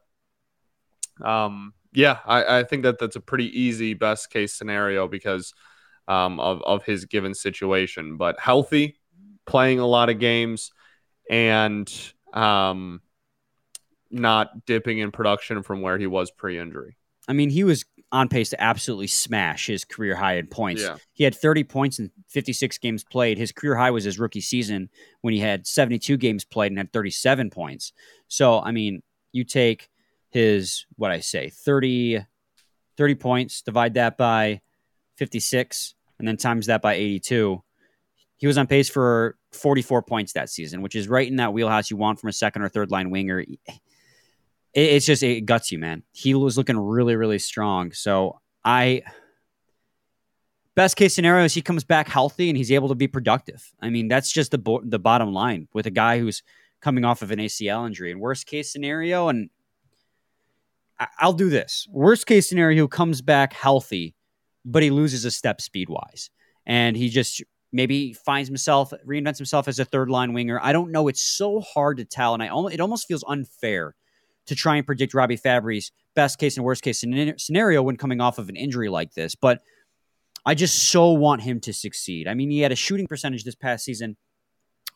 um, 1.24 1.74
yeah, 1.94 2.20
I, 2.26 2.60
I 2.60 2.64
think 2.64 2.84
that 2.84 3.00
that's 3.00 3.16
a 3.16 3.22
pretty 3.22 3.60
easy 3.60 3.94
best 3.94 4.30
case 4.30 4.54
scenario 4.54 5.08
because 5.08 5.54
um, 6.08 6.40
of, 6.40 6.62
of 6.64 6.84
his 6.84 7.06
given 7.06 7.34
situation. 7.34 8.18
But 8.18 8.40
healthy, 8.40 9.00
playing 9.46 9.80
a 9.80 9.88
lot 9.88 10.10
of 10.10 10.20
games, 10.20 10.72
and 11.30 11.92
um, 12.34 13.02
not 14.10 14.66
dipping 14.66 15.00
in 15.00 15.12
production 15.12 15.64
from 15.64 15.82
where 15.82 15.98
he 15.98 16.08
was 16.08 16.32
pre 16.32 16.58
injury. 16.58 16.98
I 17.28 17.34
mean, 17.34 17.50
he 17.50 17.64
was 17.64 17.86
on 18.12 18.28
pace 18.28 18.50
to 18.50 18.62
absolutely 18.62 19.08
smash 19.08 19.68
his 19.68 19.86
career 19.86 20.16
high 20.16 20.36
in 20.36 20.48
points. 20.48 20.82
Yeah. 20.82 20.98
He 21.14 21.24
had 21.24 21.36
30 21.36 21.64
points 21.64 22.00
in 22.00 22.12
56 22.28 22.78
games 22.80 23.04
played. 23.04 23.38
His 23.38 23.52
career 23.52 23.76
high 23.76 23.92
was 23.92 24.04
his 24.04 24.20
rookie 24.20 24.42
season 24.42 24.90
when 25.22 25.34
he 25.34 25.40
had 25.40 25.66
72 25.66 26.18
games 26.18 26.44
played 26.44 26.72
and 26.72 26.78
had 26.78 26.92
37 26.92 27.50
points. 27.50 27.94
So, 28.28 28.60
I 28.60 28.72
mean, 28.72 29.02
you 29.32 29.44
take 29.44 29.90
his 30.30 30.86
what 30.96 31.12
I 31.12 31.20
say 31.20 31.50
30 31.50 32.26
30 32.98 33.16
points, 33.16 33.62
divide 33.62 33.96
that 33.96 34.18
by 34.18 34.62
56 35.18 35.96
and 36.20 36.28
then 36.28 36.38
times 36.38 36.68
that 36.68 36.82
by 36.82 36.94
82. 36.94 37.64
He 38.38 38.48
was 38.48 38.58
on 38.58 38.68
pace 38.68 38.90
for 38.90 39.38
44 39.54 40.04
points 40.04 40.34
that 40.34 40.50
season, 40.50 40.82
which 40.82 40.96
is 40.96 41.08
right 41.08 41.28
in 41.28 41.38
that 41.38 41.54
wheelhouse 41.54 41.90
you 41.90 41.98
want 41.98 42.20
from 42.20 42.30
a 42.30 42.34
second 42.34 42.62
or 42.62 42.70
third 42.70 42.92
line 42.92 43.10
winger. 43.10 43.44
It's 44.74 45.06
just 45.06 45.22
it 45.22 45.46
guts 45.46 45.72
you, 45.72 45.80
man. 45.80 46.04
He 46.12 46.34
was 46.34 46.58
looking 46.58 46.78
really 46.78 47.16
really 47.16 47.40
strong. 47.40 47.92
So, 47.92 48.40
I 48.64 49.04
best 50.76 50.96
case 50.96 51.14
scenario 51.14 51.46
is 51.46 51.54
he 51.54 51.62
comes 51.62 51.84
back 51.84 52.08
healthy 52.08 52.50
and 52.50 52.58
he's 52.58 52.72
able 52.72 52.90
to 52.90 52.96
be 52.96 53.08
productive. 53.08 53.72
I 53.82 53.90
mean, 53.90 54.08
that's 54.08 54.32
just 54.32 54.52
the 54.52 54.58
bo- 54.58 54.84
the 54.84 55.00
bottom 55.00 55.34
line 55.34 55.68
with 55.74 55.86
a 55.86 55.92
guy 55.92 56.20
who's 56.20 56.44
coming 56.82 57.06
off 57.06 57.22
of 57.22 57.32
an 57.32 57.40
ACL 57.40 57.86
injury. 57.86 58.12
And 58.12 58.20
worst 58.20 58.48
case 58.48 58.72
scenario, 58.72 59.28
and 59.28 59.50
I'll 61.20 61.34
do 61.34 61.50
this. 61.50 61.88
Worst 61.92 62.26
case 62.26 62.48
scenario, 62.50 62.88
comes 62.88 63.22
back 63.22 63.54
healthy, 63.54 64.16
but 64.66 64.84
he 64.84 64.90
loses 64.90 65.26
a 65.26 65.32
step 65.32 65.62
speed 65.62 65.90
wise. 65.90 66.30
And 66.66 66.96
he 66.96 67.10
just 67.10 67.44
maybe 67.72 68.14
finds 68.14 68.48
himself, 68.50 68.94
reinvents 69.08 69.38
himself 69.38 69.68
as 69.68 69.80
a 69.80 69.86
third 69.86 70.10
line 70.10 70.34
winger. 70.34 70.60
I 70.62 70.74
don't 70.74 70.92
know. 70.92 71.08
It's 71.08 71.22
so 71.22 71.62
hard 71.62 71.98
to 71.98 72.06
tell. 72.06 72.34
And 72.34 72.44
I 72.44 72.48
it 72.72 72.80
almost 72.80 73.08
feels 73.08 73.24
unfair 73.28 73.96
to 74.48 74.56
try 74.56 74.78
and 74.78 74.86
predict 74.86 75.14
Robbie 75.14 75.38
Fabbri's 75.38 75.92
best 76.16 76.40
case 76.40 76.58
and 76.58 76.66
worst 76.66 76.84
case 76.84 77.00
scenario 77.00 77.84
when 77.84 77.98
coming 77.98 78.22
off 78.22 78.38
of 78.38 78.50
an 78.50 78.56
injury 78.56 78.90
like 78.90 79.14
this. 79.14 79.36
But 79.36 79.62
I 80.46 80.56
just 80.56 80.90
so 80.90 81.12
want 81.12 81.42
him 81.42 81.60
to 81.62 81.74
succeed. 81.74 82.28
I 82.28 82.34
mean, 82.34 82.50
he 82.50 82.62
had 82.62 82.72
a 82.72 82.76
shooting 82.76 83.08
percentage 83.08 83.44
this 83.44 83.56
past 83.56 83.86
season 83.86 84.18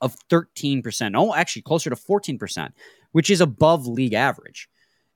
of 0.02 0.16
13%. 0.30 1.12
Oh, 1.16 1.34
actually, 1.34 1.62
closer 1.62 1.90
to 1.90 1.96
14%, 1.96 2.72
which 3.12 3.30
is 3.30 3.42
above 3.42 3.88
league 3.88 4.14
average 4.14 4.68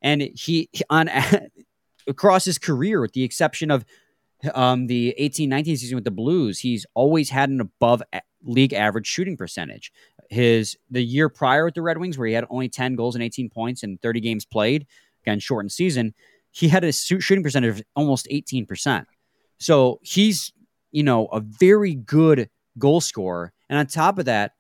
and 0.02 0.22
he 0.22 0.70
on 0.90 1.10
across 2.08 2.46
his 2.46 2.58
career, 2.58 3.02
with 3.02 3.14
the 3.14 3.24
exception 3.24 3.72
of 3.72 3.86
um, 4.54 4.88
the 4.88 5.16
18-19 5.20 5.66
season 5.66 5.96
with 5.96 6.06
the 6.06 6.12
Blues, 6.12 6.60
he's 6.60 6.86
always 6.94 7.30
had 7.30 7.50
an 7.50 7.62
above 7.62 8.02
league 8.44 8.74
average 8.74 9.08
shooting 9.08 9.38
percentage. 9.38 9.92
His 10.30 10.78
the 10.90 11.04
year 11.04 11.28
prior 11.28 11.66
with 11.66 11.74
the 11.74 11.82
Red 11.82 11.98
Wings, 11.98 12.18
where 12.18 12.28
he 12.28 12.34
had 12.34 12.46
only 12.50 12.70
10 12.70 12.96
goals 12.96 13.16
and 13.16 13.24
18 13.24 13.50
points 13.50 13.84
in 13.84 13.98
30 13.98 14.20
games 14.22 14.46
played, 14.46 14.86
again 15.24 15.40
shortened 15.40 15.72
season, 15.72 16.14
he 16.52 16.68
had 16.68 16.84
a 16.84 16.92
shooting 16.92 17.44
percentage 17.44 17.80
of 17.80 17.86
almost 17.96 18.28
18%. 18.32 19.06
So 19.58 20.00
he's 20.04 20.54
you 20.92 21.04
know 21.04 21.26
a 21.28 21.40
very 21.40 21.96
good 21.96 22.50
goal 22.78 23.02
scorer, 23.02 23.52
and 23.70 23.80
on 23.80 23.88
top 23.88 24.20
of 24.20 24.26
that, 24.26 24.54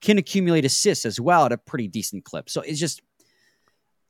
can 0.00 0.18
accumulate 0.18 0.64
assists 0.64 1.04
as 1.04 1.20
well 1.20 1.46
at 1.46 1.52
a 1.52 1.58
pretty 1.58 1.88
decent 1.88 2.24
clip. 2.24 2.48
So 2.48 2.60
it's 2.60 2.80
just 2.80 3.02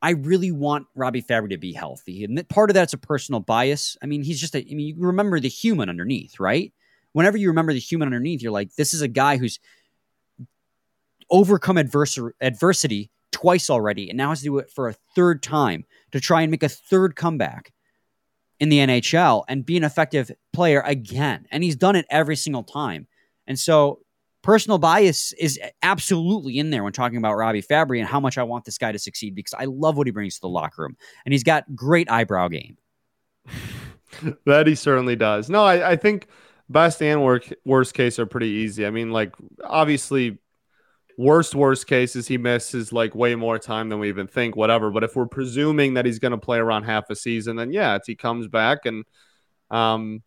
I 0.07 0.11
really 0.11 0.53
want 0.53 0.87
Robbie 0.95 1.21
Fabbri 1.21 1.51
to 1.51 1.59
be 1.59 1.73
healthy. 1.73 2.23
And 2.23 2.49
part 2.49 2.71
of 2.71 2.75
that's 2.75 2.93
a 2.93 2.97
personal 2.97 3.41
bias. 3.41 3.97
I 4.01 4.07
mean, 4.07 4.23
he's 4.23 4.41
just 4.41 4.55
a, 4.55 4.61
I 4.61 4.73
mean, 4.73 4.95
you 4.95 4.95
remember 4.99 5.41
the 5.41 5.49
human 5.49 5.89
underneath, 5.89 6.39
right? 6.39 6.73
Whenever 7.11 7.37
you 7.37 7.49
remember 7.49 7.73
the 7.73 7.81
human 7.81 8.07
underneath, 8.07 8.41
you're 8.41 8.53
like, 8.53 8.73
this 8.77 8.95
is 8.95 9.03
a 9.03 9.09
guy 9.09 9.37
who's 9.37 9.59
overcome 11.29 11.75
advers- 11.75 12.31
adversity 12.41 13.11
twice 13.33 13.69
already 13.69 14.09
and 14.09 14.17
now 14.17 14.29
has 14.29 14.39
to 14.39 14.45
do 14.45 14.59
it 14.59 14.71
for 14.71 14.89
a 14.89 14.95
third 15.17 15.43
time 15.43 15.85
to 16.13 16.21
try 16.21 16.43
and 16.43 16.53
make 16.53 16.63
a 16.63 16.69
third 16.69 17.17
comeback 17.17 17.73
in 18.61 18.69
the 18.69 18.79
NHL 18.79 19.43
and 19.49 19.67
be 19.67 19.77
an 19.77 19.83
effective 19.83 20.31
player 20.53 20.83
again. 20.83 21.49
And 21.51 21.65
he's 21.65 21.75
done 21.75 21.97
it 21.97 22.07
every 22.11 22.37
single 22.37 22.63
time. 22.63 23.09
And 23.49 23.59
so 23.59 24.03
personal 24.47 24.79
bias 24.79 25.33
is 25.33 25.59
absolutely 25.83 26.57
in 26.57 26.71
there 26.71 26.85
when 26.85 26.93
talking 26.93 27.19
about 27.19 27.35
Robbie 27.35 27.63
Fabbri 27.63 27.99
and 27.99 28.07
how 28.07 28.21
much 28.21 28.39
I 28.39 28.45
want 28.45 28.65
this 28.65 28.79
guy 28.79 28.93
to 28.93 28.99
succeed 28.99 29.35
because 29.35 29.55
I 29.55 29.65
love 29.65 29.97
what 29.97 30.07
he 30.07 30.13
brings 30.13 30.37
to 30.37 30.43
the 30.43 30.49
locker 30.49 30.83
room. 30.83 30.97
And 31.25 31.33
he's 31.33 31.43
got 31.43 31.75
great 31.75 32.09
eyebrow 32.09 32.47
game. 32.47 32.77
that 34.47 34.69
he 34.69 34.77
certainly 34.77 35.17
does. 35.17 35.51
No, 35.51 35.65
I, 35.65 35.91
I 35.91 35.97
think 35.97 36.29
best 36.69 37.03
and 37.03 37.25
work, 37.25 37.53
worst 37.65 37.95
case 37.95 38.21
are 38.21 38.27
pretty 38.27 38.47
easy. 38.47 38.87
I 38.87 38.91
mean, 38.91 39.11
like 39.11 39.35
obviously 39.65 40.39
worst 41.19 41.57
worst 41.57 41.89
case 41.89 42.15
is 42.15 42.29
he 42.29 42.39
misses 42.39 42.93
like 42.93 43.17
way 43.17 43.35
more 43.35 43.59
time 43.59 43.89
than 43.89 43.99
we 43.99 44.09
even 44.11 44.27
think 44.27 44.55
whatever 44.55 44.91
but 44.91 45.03
if 45.03 45.17
we're 45.17 45.25
presuming 45.25 45.95
that 45.95 46.05
he's 46.05 46.19
going 46.19 46.31
to 46.31 46.37
play 46.37 46.59
around 46.59 46.83
half 46.83 47.09
a 47.09 47.17
season 47.17 47.57
then 47.57 47.73
yeah 47.73 47.97
he 48.07 48.15
comes 48.15 48.47
back 48.49 48.85
and 48.85 49.03
um 49.71 50.23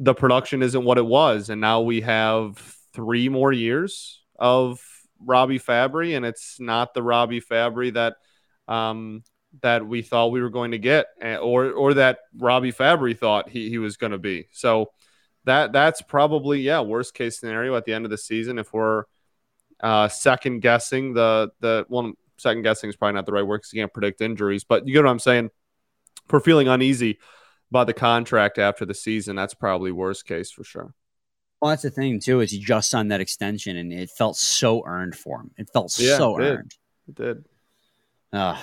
the 0.00 0.12
production 0.12 0.64
isn't 0.64 0.82
what 0.82 0.98
it 0.98 1.06
was 1.06 1.48
and 1.48 1.60
now 1.60 1.80
we 1.82 2.00
have 2.00 2.79
three 2.92 3.28
more 3.28 3.52
years 3.52 4.22
of 4.38 4.80
Robbie 5.24 5.58
Fabbri 5.58 6.16
and 6.16 6.24
it's 6.24 6.58
not 6.58 6.94
the 6.94 7.02
Robbie 7.02 7.40
Fabbri 7.40 7.92
that 7.94 8.16
um 8.72 9.22
that 9.62 9.86
we 9.86 10.02
thought 10.02 10.32
we 10.32 10.40
were 10.40 10.50
going 10.50 10.70
to 10.70 10.78
get 10.78 11.06
eh, 11.20 11.36
or 11.36 11.70
or 11.70 11.94
that 11.94 12.20
Robbie 12.36 12.72
Fabbri 12.72 13.18
thought 13.18 13.48
he, 13.48 13.68
he 13.68 13.78
was 13.78 13.96
going 13.96 14.12
to 14.12 14.18
be 14.18 14.48
so 14.52 14.90
that 15.44 15.72
that's 15.72 16.02
probably 16.02 16.60
yeah 16.60 16.80
worst 16.80 17.14
case 17.14 17.38
scenario 17.40 17.74
at 17.74 17.84
the 17.84 17.92
end 17.92 18.04
of 18.04 18.10
the 18.10 18.18
season 18.18 18.58
if 18.58 18.72
we're 18.72 19.04
uh, 19.82 20.08
second 20.08 20.60
guessing 20.60 21.14
the 21.14 21.50
the 21.60 21.84
one 21.88 22.14
second 22.40 22.62
guessing 22.62 22.90
is 22.90 22.96
probably 22.96 23.14
not 23.14 23.26
the 23.26 23.32
right 23.32 23.46
word 23.46 23.58
because 23.58 23.72
you 23.72 23.80
can't 23.80 23.92
predict 23.92 24.20
injuries, 24.20 24.64
but 24.64 24.86
you 24.86 24.94
get 24.94 25.04
what 25.04 25.10
I'm 25.10 25.18
saying. 25.18 25.50
For 26.28 26.38
feeling 26.38 26.68
uneasy 26.68 27.18
about 27.70 27.86
the 27.86 27.92
contract 27.92 28.58
after 28.58 28.84
the 28.84 28.94
season, 28.94 29.34
that's 29.34 29.54
probably 29.54 29.90
worst 29.90 30.26
case 30.26 30.50
for 30.50 30.62
sure. 30.62 30.94
Well, 31.60 31.70
that's 31.70 31.82
the 31.82 31.90
thing 31.90 32.20
too 32.20 32.40
is 32.40 32.50
he 32.50 32.58
just 32.58 32.90
signed 32.90 33.10
that 33.12 33.20
extension 33.20 33.76
and 33.76 33.92
it 33.92 34.10
felt 34.10 34.36
so 34.36 34.82
earned 34.86 35.14
for 35.14 35.40
him. 35.40 35.50
It 35.58 35.68
felt 35.72 35.96
yeah, 35.98 36.16
so 36.16 36.38
it 36.38 36.42
earned. 36.42 36.74
It 37.08 37.14
did. 37.14 37.44
Uh, 38.32 38.58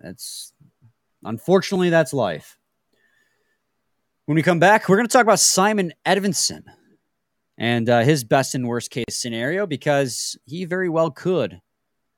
that's 0.00 0.52
unfortunately 1.24 1.90
that's 1.90 2.12
life. 2.12 2.58
When 4.26 4.34
we 4.34 4.42
come 4.42 4.58
back, 4.58 4.88
we're 4.88 4.96
going 4.96 5.08
to 5.08 5.12
talk 5.12 5.22
about 5.22 5.40
Simon 5.40 5.92
Edvinsson 6.04 6.64
and 7.56 7.88
uh, 7.88 8.00
his 8.00 8.24
best 8.24 8.54
and 8.54 8.66
worst 8.66 8.90
case 8.90 9.04
scenario 9.10 9.66
because 9.66 10.36
he 10.44 10.64
very 10.64 10.88
well 10.88 11.10
could 11.10 11.60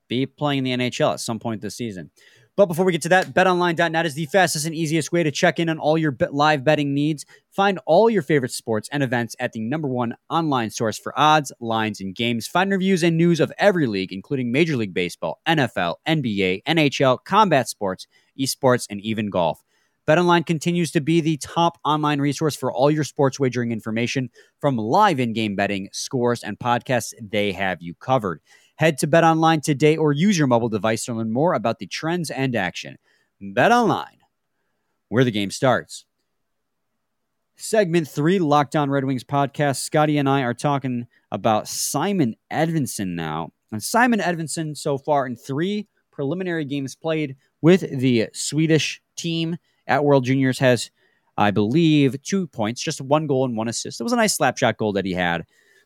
be 0.09 0.27
playing 0.27 0.67
in 0.67 0.81
the 0.81 0.91
NHL 0.91 1.13
at 1.13 1.21
some 1.21 1.39
point 1.39 1.61
this 1.61 1.77
season. 1.77 2.11
But 2.57 2.67
before 2.67 2.85
we 2.85 2.93
get 2.93 3.03
to 3.03 3.09
that, 3.11 3.29
betonline.net 3.29 4.07
is 4.07 4.15
the 4.15 4.27
fastest 4.27 4.67
and 4.67 4.75
easiest 4.75 5.13
way 5.13 5.23
to 5.23 5.31
check 5.31 5.59
in 5.59 5.69
on 5.69 5.79
all 5.79 5.97
your 5.97 6.17
live 6.31 6.65
betting 6.65 6.93
needs. 6.93 7.25
Find 7.51 7.79
all 7.87 8.11
your 8.11 8.23
favorite 8.23 8.53
sports 8.53 8.89
and 8.93 9.03
events 9.03 9.35
at 9.39 9.53
the 9.53 9.61
number 9.61 9.89
one 9.89 10.15
online 10.29 10.71
source 10.71 10.99
for 10.99 11.19
odds, 11.19 11.53
lines, 11.61 12.01
and 12.01 12.15
games. 12.15 12.47
Find 12.47 12.71
reviews 12.71 13.03
and 13.03 13.17
news 13.17 13.41
of 13.41 13.53
every 13.59 13.87
league, 13.87 14.13
including 14.13 14.53
Major 14.53 14.77
League 14.77 14.93
Baseball, 14.93 15.41
NFL, 15.49 15.97
NBA, 16.07 16.63
NHL, 16.65 17.19
combat 17.25 17.69
sports, 17.69 18.07
esports, 18.39 18.87
and 18.91 19.01
even 19.01 19.31
golf. 19.31 19.63
BetOnline 20.07 20.45
continues 20.45 20.91
to 20.91 21.01
be 21.01 21.21
the 21.21 21.37
top 21.37 21.79
online 21.85 22.21
resource 22.21 22.57
for 22.57 22.73
all 22.73 22.91
your 22.91 23.05
sports 23.05 23.39
wagering 23.39 23.71
information 23.71 24.29
from 24.61 24.77
live 24.77 25.21
in-game 25.21 25.55
betting, 25.55 25.89
scores, 25.93 26.43
and 26.43 26.59
podcasts. 26.59 27.13
They 27.23 27.53
have 27.53 27.81
you 27.81 27.95
covered. 27.95 28.41
Head 28.81 28.97
to 29.01 29.07
BetOnline 29.07 29.61
today 29.61 29.99
or 29.99 30.11
use 30.15 30.39
your 30.39 30.47
mobile 30.47 30.71
device 30.71 31.05
to 31.05 31.13
learn 31.13 31.31
more 31.31 31.53
about 31.53 31.81
the 31.81 31.87
trends 31.87 32.31
and 32.31 32.57
action. 32.57 32.97
BetOnline, 33.39 34.21
where 35.11 35.23
the 35.23 35.31
game 35.31 35.51
starts. 35.51 36.07
Segment 37.57 38.09
three, 38.09 38.39
Locked 38.39 38.75
On 38.77 38.89
Red 38.89 39.05
Wings 39.05 39.23
podcast. 39.23 39.81
Scotty 39.81 40.17
and 40.17 40.27
I 40.27 40.45
are 40.45 40.55
talking 40.55 41.09
about 41.31 41.69
Simon 41.69 42.37
Edvinsson 42.51 43.09
now. 43.09 43.53
And 43.71 43.83
Simon 43.83 44.19
Edvinsson, 44.19 44.75
so 44.75 44.97
far 44.97 45.27
in 45.27 45.37
three 45.37 45.87
preliminary 46.11 46.65
games 46.65 46.97
played 46.97 47.37
with 47.61 47.83
the 47.83 48.31
Swedish 48.33 49.03
team, 49.15 49.59
at 49.87 50.07
World 50.07 50.25
Juniors 50.25 50.59
has, 50.59 50.91
I 51.37 51.51
believe, 51.51 52.23
two 52.23 52.47
points, 52.47 52.81
just 52.81 53.03
one 53.03 53.27
goal 53.27 53.45
and 53.45 53.59
one 53.59 53.69
assist. 53.69 54.01
It 54.01 54.05
was 54.05 54.15
a 54.15 54.17
nice 54.17 54.39
slapshot 54.39 54.79
goal 54.79 54.95
that 54.95 55.05
he 55.05 55.13
had. 55.13 55.45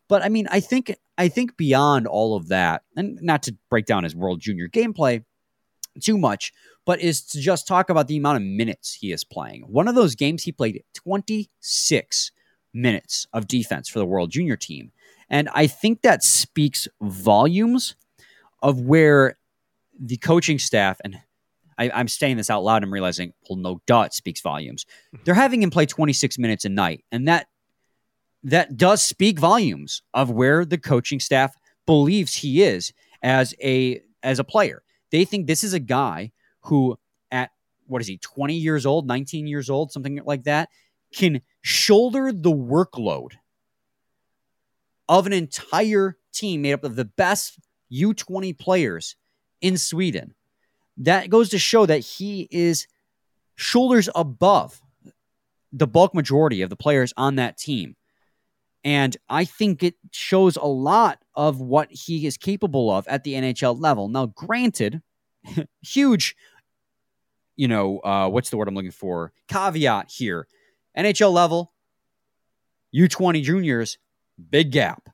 But 0.08 0.22
I 0.22 0.28
mean, 0.28 0.46
I 0.50 0.60
think 0.60 0.94
I 1.16 1.28
think 1.28 1.56
beyond 1.56 2.06
all 2.06 2.36
of 2.36 2.48
that, 2.48 2.82
and 2.96 3.18
not 3.22 3.42
to 3.44 3.56
break 3.70 3.86
down 3.86 4.04
his 4.04 4.14
World 4.14 4.40
Junior 4.40 4.68
gameplay 4.68 5.24
too 6.00 6.18
much, 6.18 6.52
but 6.84 7.00
is 7.00 7.22
to 7.22 7.40
just 7.40 7.66
talk 7.66 7.88
about 7.88 8.08
the 8.08 8.16
amount 8.16 8.36
of 8.36 8.42
minutes 8.42 8.94
he 8.94 9.12
is 9.12 9.24
playing. 9.24 9.62
One 9.62 9.88
of 9.88 9.94
those 9.94 10.14
games 10.14 10.42
he 10.42 10.52
played 10.52 10.82
26 10.94 12.32
minutes 12.72 13.26
of 13.32 13.46
defense 13.46 13.88
for 13.88 14.00
the 14.00 14.06
World 14.06 14.30
Junior 14.30 14.56
team. 14.56 14.92
And 15.30 15.48
I 15.54 15.66
think 15.66 16.02
that 16.02 16.22
speaks 16.22 16.88
volumes 17.00 17.94
of 18.62 18.80
where 18.80 19.38
the 19.98 20.16
coaching 20.16 20.58
staff 20.58 21.00
and 21.04 21.18
I, 21.78 22.00
am 22.00 22.08
saying 22.08 22.36
this 22.36 22.50
out 22.50 22.62
loud. 22.62 22.84
I'm 22.84 22.92
realizing, 22.92 23.32
well, 23.48 23.58
no, 23.58 23.80
duh, 23.86 24.08
speaks 24.10 24.40
volumes. 24.40 24.84
Mm-hmm. 24.84 25.24
They're 25.24 25.34
having 25.34 25.62
him 25.62 25.70
play 25.70 25.86
26 25.86 26.38
minutes 26.38 26.64
a 26.64 26.68
night, 26.68 27.04
and 27.10 27.26
that 27.26 27.48
that 28.44 28.76
does 28.76 29.02
speak 29.02 29.38
volumes 29.38 30.02
of 30.12 30.30
where 30.30 30.64
the 30.64 30.78
coaching 30.78 31.18
staff 31.18 31.56
believes 31.86 32.36
he 32.36 32.62
is 32.62 32.92
as 33.22 33.54
a 33.62 34.02
as 34.22 34.38
a 34.38 34.44
player. 34.44 34.82
They 35.10 35.24
think 35.24 35.46
this 35.46 35.64
is 35.64 35.72
a 35.72 35.80
guy 35.80 36.32
who, 36.62 36.98
at 37.30 37.50
what 37.86 38.00
is 38.00 38.08
he, 38.08 38.18
20 38.18 38.54
years 38.54 38.86
old, 38.86 39.06
19 39.06 39.46
years 39.46 39.68
old, 39.68 39.92
something 39.92 40.20
like 40.24 40.44
that, 40.44 40.68
can 41.14 41.40
shoulder 41.62 42.32
the 42.32 42.52
workload 42.52 43.32
of 45.08 45.26
an 45.26 45.32
entire 45.32 46.16
team 46.32 46.62
made 46.62 46.72
up 46.72 46.84
of 46.84 46.96
the 46.96 47.04
best 47.04 47.58
U20 47.92 48.58
players 48.58 49.16
in 49.60 49.76
Sweden 49.78 50.34
that 50.96 51.30
goes 51.30 51.50
to 51.50 51.58
show 51.58 51.86
that 51.86 51.98
he 51.98 52.48
is 52.50 52.86
shoulders 53.56 54.08
above 54.14 54.80
the 55.72 55.86
bulk 55.86 56.14
majority 56.14 56.62
of 56.62 56.70
the 56.70 56.76
players 56.76 57.12
on 57.16 57.36
that 57.36 57.58
team. 57.58 57.96
And 58.84 59.16
I 59.30 59.46
think 59.46 59.82
it 59.82 59.94
shows 60.12 60.56
a 60.56 60.66
lot 60.66 61.18
of 61.34 61.60
what 61.60 61.90
he 61.90 62.26
is 62.26 62.36
capable 62.36 62.90
of 62.90 63.08
at 63.08 63.24
the 63.24 63.32
NHL 63.32 63.80
level. 63.80 64.08
Now, 64.08 64.26
granted, 64.26 65.00
huge, 65.82 66.36
you 67.56 67.66
know, 67.66 68.00
uh, 68.00 68.28
what's 68.28 68.50
the 68.50 68.58
word 68.58 68.68
I'm 68.68 68.74
looking 68.74 68.90
for? 68.90 69.32
Caveat 69.48 70.10
here. 70.10 70.46
NHL 70.96 71.32
level, 71.32 71.72
U20 72.94 73.42
juniors, 73.42 73.98
big 74.50 74.70
gap. 74.70 75.08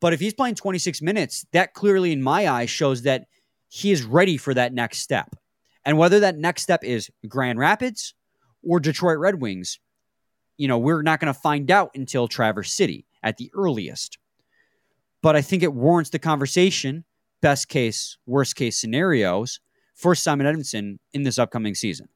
But 0.00 0.12
if 0.12 0.20
he's 0.20 0.34
playing 0.34 0.54
26 0.54 1.02
minutes, 1.02 1.44
that 1.52 1.74
clearly, 1.74 2.12
in 2.12 2.22
my 2.22 2.48
eyes, 2.48 2.70
shows 2.70 3.02
that 3.02 3.26
he 3.68 3.90
is 3.90 4.04
ready 4.04 4.36
for 4.36 4.54
that 4.54 4.72
next 4.72 4.98
step. 4.98 5.34
And 5.84 5.98
whether 5.98 6.20
that 6.20 6.38
next 6.38 6.62
step 6.62 6.84
is 6.84 7.10
Grand 7.26 7.58
Rapids 7.58 8.14
or 8.62 8.78
Detroit 8.78 9.18
Red 9.18 9.40
Wings, 9.40 9.80
you 10.58 10.68
know, 10.68 10.78
we're 10.78 11.02
not 11.02 11.20
going 11.20 11.32
to 11.32 11.40
find 11.40 11.70
out 11.70 11.90
until 11.94 12.28
Traverse 12.28 12.72
City 12.74 13.06
at 13.22 13.38
the 13.38 13.50
earliest. 13.54 14.18
But 15.22 15.34
I 15.34 15.40
think 15.40 15.62
it 15.62 15.72
warrants 15.72 16.10
the 16.10 16.18
conversation, 16.18 17.04
best 17.40 17.68
case, 17.68 18.18
worst 18.26 18.56
case 18.56 18.78
scenarios 18.78 19.60
for 19.94 20.14
Simon 20.14 20.46
Edvinsson 20.46 20.98
in 21.12 21.22
this 21.22 21.38
upcoming 21.38 21.74
season. 21.74 22.08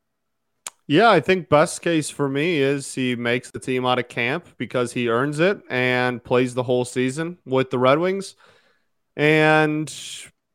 Yeah, 0.88 1.10
I 1.10 1.20
think 1.20 1.48
best 1.48 1.80
case 1.80 2.10
for 2.10 2.28
me 2.28 2.58
is 2.58 2.94
he 2.94 3.16
makes 3.16 3.50
the 3.50 3.60
team 3.60 3.86
out 3.86 3.98
of 3.98 4.08
camp 4.08 4.48
because 4.58 4.92
he 4.92 5.08
earns 5.08 5.38
it 5.38 5.60
and 5.70 6.22
plays 6.22 6.54
the 6.54 6.64
whole 6.64 6.84
season 6.84 7.38
with 7.46 7.70
the 7.70 7.78
Red 7.78 7.98
Wings. 7.98 8.34
And 9.16 9.92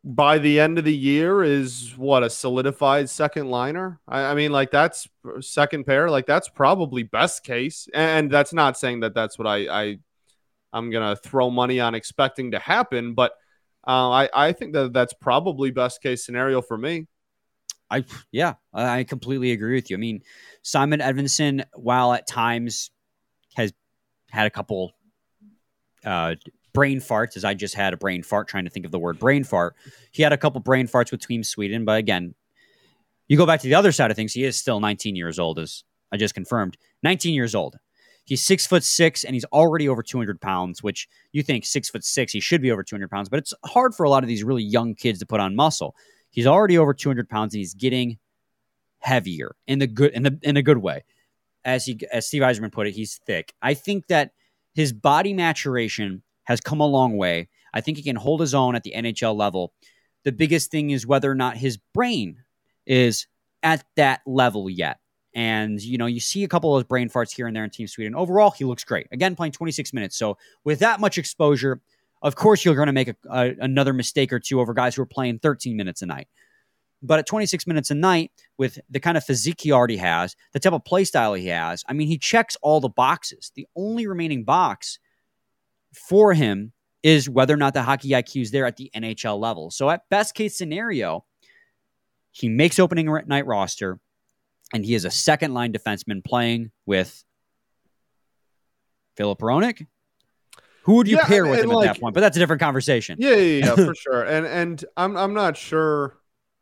by 0.07 0.37
the 0.37 0.57
end 0.57 0.77
of 0.77 0.85
the 0.85 0.95
year 0.95 1.43
is 1.43 1.93
what 1.97 2.23
a 2.23 2.29
solidified 2.29 3.09
second 3.09 3.49
liner. 3.49 3.99
I, 4.07 4.21
I, 4.21 4.33
mean, 4.35 4.53
like 4.53 4.71
that's 4.71 5.07
second 5.41 5.85
pair. 5.85 6.09
Like 6.09 6.25
that's 6.25 6.47
probably 6.47 7.03
best 7.03 7.43
case, 7.43 7.89
and 7.93 8.31
that's 8.31 8.53
not 8.53 8.77
saying 8.77 9.01
that 9.01 9.13
that's 9.13 9.37
what 9.37 9.47
I, 9.47 9.67
I 9.67 9.97
I'm 10.71 10.89
gonna 10.91 11.17
throw 11.17 11.49
money 11.49 11.81
on 11.81 11.93
expecting 11.93 12.51
to 12.51 12.59
happen, 12.59 13.15
but 13.15 13.33
uh, 13.85 14.09
I 14.09 14.29
I 14.33 14.51
think 14.53 14.73
that 14.73 14.93
that's 14.93 15.13
probably 15.13 15.71
best 15.71 16.01
case 16.01 16.25
scenario 16.25 16.61
for 16.61 16.77
me. 16.77 17.07
I 17.91 18.05
yeah, 18.31 18.53
I 18.73 19.03
completely 19.03 19.51
agree 19.51 19.75
with 19.75 19.89
you. 19.89 19.97
I 19.97 19.99
mean, 19.99 20.21
Simon 20.61 21.01
Edvinsson, 21.01 21.65
while 21.73 22.13
at 22.13 22.27
times 22.27 22.91
has 23.57 23.73
had 24.29 24.47
a 24.47 24.51
couple 24.51 24.93
uh, 26.05 26.35
brain 26.77 26.99
farts, 26.99 27.35
as 27.35 27.43
I 27.43 27.55
just 27.55 27.73
had 27.73 27.91
a 27.91 27.97
brain 27.97 28.21
fart 28.21 28.47
trying 28.47 28.65
to 28.65 28.69
think 28.69 28.85
of 28.85 28.91
the 28.91 28.99
word 28.99 29.17
brain 29.17 29.43
fart. 29.43 29.75
He 30.11 30.21
had 30.21 30.31
a 30.31 30.37
couple 30.37 30.61
brain 30.61 30.87
farts 30.87 31.11
with 31.11 31.25
Team 31.25 31.43
Sweden, 31.43 31.85
but 31.85 31.97
again, 31.97 32.35
You 33.27 33.35
go 33.35 33.47
back 33.47 33.61
to 33.61 33.67
the 33.67 33.73
other 33.73 33.91
side 33.91 34.11
of 34.11 34.15
things, 34.15 34.31
he 34.31 34.43
is 34.43 34.55
still 34.59 34.79
19 34.79 35.15
years 35.15 35.39
old, 35.39 35.57
as 35.57 35.83
I 36.11 36.17
just 36.17 36.35
confirmed. 36.35 36.77
19 37.01 37.33
years 37.33 37.55
old. 37.55 37.77
He's 38.25 38.43
six 38.43 38.67
foot 38.67 38.83
six 38.83 39.23
and 39.23 39.33
he's 39.33 39.45
already 39.45 39.89
over 39.89 40.03
200 40.03 40.39
pounds, 40.39 40.83
which 40.83 41.07
you 41.31 41.41
think 41.41 41.65
six 41.65 41.89
foot 41.89 42.03
six, 42.03 42.31
he 42.31 42.39
should 42.39 42.61
be 42.61 42.71
over 42.71 42.83
200 42.83 43.09
pounds, 43.09 43.27
but 43.27 43.39
it's 43.39 43.55
hard 43.65 43.95
for 43.95 44.03
a 44.03 44.09
lot 44.11 44.23
of 44.23 44.27
these 44.27 44.43
really 44.43 44.63
young 44.63 44.93
kids 44.93 45.17
to 45.17 45.25
put 45.25 45.39
on 45.39 45.55
muscle. 45.55 45.95
He's 46.29 46.45
already 46.45 46.77
over 46.77 46.93
200 46.93 47.27
pounds 47.27 47.55
and 47.55 47.59
he's 47.59 47.73
getting 47.73 48.19
heavier 48.99 49.55
in 49.65 49.79
the 49.79 49.87
good 49.87 50.11
in 50.13 50.21
the 50.21 50.37
in 50.43 50.57
a 50.57 50.61
good 50.61 50.77
way. 50.77 51.05
As 51.65 51.85
he 51.87 51.99
as 52.13 52.27
Steve 52.27 52.43
Yzerman 52.43 52.71
put 52.71 52.85
it, 52.85 52.91
he's 52.91 53.19
thick. 53.25 53.53
I 53.63 53.73
think 53.73 54.07
that 54.07 54.31
his 54.75 54.93
body 54.93 55.33
maturation 55.33 56.21
has 56.47 56.61
come 56.61 56.79
a 56.79 56.87
long 56.87 57.17
way. 57.17 57.49
I 57.73 57.81
think 57.81 57.97
he 57.97 58.03
can 58.03 58.15
hold 58.15 58.39
his 58.39 58.53
own 58.53 58.75
at 58.75 58.83
the 58.83 58.93
NHL 58.95 59.35
level. 59.35 59.73
The 60.23 60.31
biggest 60.31 60.71
thing 60.71 60.91
is 60.91 61.05
whether 61.05 61.29
or 61.29 61.35
not 61.35 61.57
his 61.57 61.77
brain 61.93 62.37
is 62.85 63.27
at 63.61 63.83
that 63.97 64.21
level 64.25 64.69
yet. 64.69 64.99
And, 65.35 65.79
you 65.81 65.97
know, 65.97 66.05
you 66.05 66.21
see 66.21 66.45
a 66.45 66.47
couple 66.47 66.73
of 66.73 66.79
those 66.79 66.87
brain 66.87 67.09
farts 67.09 67.35
here 67.35 67.47
and 67.47 67.55
there 67.55 67.65
in 67.65 67.69
Team 67.69 67.87
Sweden. 67.87 68.15
Overall, 68.15 68.51
he 68.51 68.63
looks 68.63 68.85
great. 68.85 69.07
Again, 69.11 69.35
playing 69.35 69.51
26 69.51 69.93
minutes. 69.93 70.17
So, 70.17 70.37
with 70.63 70.79
that 70.79 71.01
much 71.01 71.17
exposure, 71.17 71.81
of 72.21 72.35
course, 72.35 72.63
you're 72.63 72.75
going 72.75 72.87
to 72.87 72.93
make 72.93 73.09
a, 73.09 73.15
a, 73.29 73.55
another 73.59 73.93
mistake 73.93 74.31
or 74.31 74.39
two 74.39 74.61
over 74.61 74.73
guys 74.73 74.95
who 74.95 75.01
are 75.01 75.05
playing 75.05 75.39
13 75.39 75.75
minutes 75.75 76.01
a 76.01 76.05
night. 76.05 76.27
But 77.03 77.19
at 77.19 77.27
26 77.27 77.67
minutes 77.67 77.91
a 77.91 77.95
night, 77.95 78.31
with 78.57 78.79
the 78.89 79.01
kind 79.01 79.17
of 79.17 79.23
physique 79.23 79.61
he 79.61 79.71
already 79.73 79.97
has, 79.97 80.35
the 80.53 80.59
type 80.59 80.73
of 80.73 80.85
play 80.85 81.03
style 81.03 81.33
he 81.33 81.47
has, 81.47 81.83
I 81.87 81.93
mean, 81.93 82.07
he 82.07 82.17
checks 82.17 82.57
all 82.61 82.79
the 82.79 82.89
boxes. 82.89 83.51
The 83.53 83.67
only 83.75 84.07
remaining 84.07 84.45
box 84.45 84.97
for 85.93 86.33
him 86.33 86.73
is 87.03 87.29
whether 87.29 87.53
or 87.53 87.57
not 87.57 87.73
the 87.73 87.83
hockey 87.83 88.09
IQ 88.09 88.41
is 88.41 88.51
there 88.51 88.65
at 88.65 88.75
the 88.77 88.89
NHL 88.95 89.39
level. 89.39 89.71
So, 89.71 89.89
at 89.89 90.01
best 90.09 90.33
case 90.35 90.57
scenario, 90.57 91.25
he 92.31 92.49
makes 92.49 92.79
opening 92.79 93.07
night 93.27 93.45
roster 93.45 93.99
and 94.73 94.83
he 94.85 94.93
is 94.95 95.05
a 95.05 95.11
second 95.11 95.53
line 95.53 95.71
defenseman 95.73 96.23
playing 96.23 96.71
with 96.85 97.23
Filip 99.15 99.39
Hronek. 99.39 99.85
Who 100.83 100.95
would 100.95 101.07
you 101.07 101.17
Yeah, 101.17 101.25
pair 101.25 101.45
with 101.45 101.59
him 101.59 101.69
like- 101.69 101.87
at 101.89 101.93
that 101.95 102.01
point? 102.01 102.13
But 102.13 102.21
that's 102.21 102.37
a 102.37 102.39
different 102.39 102.61
conversation. 102.61 103.17
Yeah, 103.19 103.35
yeah, 103.35 103.65
yeah, 103.65 103.75
for 103.75 103.93
sure. 103.99 104.23
And 104.23 104.45
and 104.45 104.85
I'm 104.95 105.17
I'm 105.17 105.33
not 105.33 105.57
sure. 105.57 106.17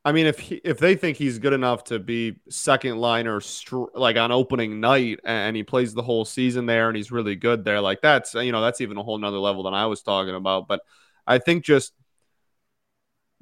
I 0.05 0.11
mean, 0.11 0.27
if 0.27 0.37
he, 0.37 0.61
if 0.63 0.77
they 0.77 0.95
think 0.95 1.17
he's 1.17 1.39
good 1.39 1.53
enough 1.53 1.85
to 1.85 1.97
be 1.97 2.35
second 2.47 2.99
liner, 2.99 3.41
str- 3.41 3.85
like 3.95 4.17
on 4.17 4.31
opening 4.31 4.79
night, 4.79 5.19
and 5.25 5.55
he 5.55 5.63
plays 5.63 5.95
the 5.95 6.03
whole 6.03 6.25
season 6.25 6.67
there, 6.67 6.89
and 6.89 6.95
he's 6.95 7.11
really 7.11 7.35
good 7.35 7.65
there, 7.65 7.81
like 7.81 8.01
that's 8.01 8.35
you 8.35 8.51
know 8.51 8.61
that's 8.61 8.81
even 8.81 8.97
a 8.97 9.03
whole 9.03 9.17
nother 9.17 9.39
level 9.39 9.63
than 9.63 9.73
I 9.73 9.87
was 9.87 10.03
talking 10.03 10.35
about. 10.35 10.67
But 10.67 10.81
I 11.25 11.39
think 11.39 11.65
just 11.65 11.93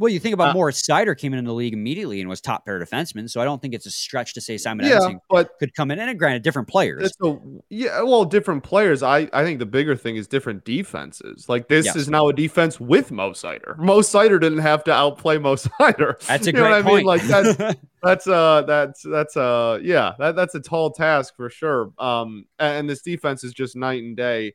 Well, 0.03 0.11
you 0.11 0.19
think 0.19 0.33
about 0.33 0.49
Uh, 0.49 0.53
Moritz 0.55 0.81
Seider 0.85 1.17
came 1.17 1.33
into 1.33 1.47
the 1.47 1.53
league 1.53 1.71
immediately 1.73 2.19
and 2.19 2.29
was 2.29 2.41
top 2.41 2.65
pair 2.65 2.77
defenseman, 2.77 3.29
so 3.29 3.39
I 3.39 3.45
don't 3.45 3.61
think 3.61 3.73
it's 3.73 3.85
a 3.85 3.89
stretch 3.89 4.33
to 4.33 4.41
say 4.41 4.57
Simon 4.57 4.85
yeah, 4.85 4.99
but 5.29 5.57
could 5.59 5.73
come 5.73 5.91
in. 5.91 5.99
And 5.99 6.19
granted, 6.19 6.43
different 6.43 6.67
players. 6.67 7.15
a 7.23 7.35
yeah, 7.69 8.01
well, 8.01 8.25
different 8.25 8.63
players. 8.63 9.01
I 9.01 9.29
I 9.31 9.45
think 9.45 9.59
the 9.59 9.65
bigger 9.65 9.95
thing 9.95 10.17
is 10.17 10.27
different 10.27 10.65
defenses. 10.65 11.47
Like 11.47 11.69
this 11.69 11.85
Yes. 11.85 11.95
is 11.95 12.09
now 12.09 12.27
a 12.27 12.33
defense 12.33 12.81
with 12.81 13.11
Mo 13.11 13.31
Seider. 13.31 13.77
Mo 13.77 13.99
Seider 14.01 14.41
didn't 14.41 14.57
have 14.57 14.83
to 14.83 14.91
outplay 14.91 15.37
Mo 15.37 15.55
Sider. 15.79 16.17
That's 16.27 16.47
a 16.47 16.51
you 16.51 16.53
know 16.57 16.63
great 16.63 16.69
what 16.71 16.73
I 16.73 16.81
point. 16.81 16.95
mean? 16.97 17.05
Like 17.05 17.21
that's 17.21 17.79
that's 18.03 18.27
uh 18.27 18.63
that's 18.63 19.03
that's 19.03 19.37
uh 19.37 19.79
yeah 19.81 20.15
that, 20.19 20.35
that's 20.35 20.53
a 20.55 20.59
tall 20.59 20.91
task 20.91 21.37
for 21.37 21.49
sure 21.49 21.93
um 21.97 22.45
and 22.59 22.89
this 22.89 23.01
defense 23.01 23.45
is 23.45 23.53
just 23.53 23.77
night 23.77 24.03
and 24.03 24.17
day 24.17 24.53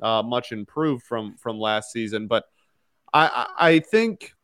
uh 0.00 0.22
much 0.22 0.52
improved 0.52 1.02
from 1.02 1.34
from 1.36 1.58
last 1.58 1.90
season 1.90 2.28
but 2.28 2.44
i 3.12 3.26
i, 3.58 3.70
I 3.70 3.78
think 3.80 4.34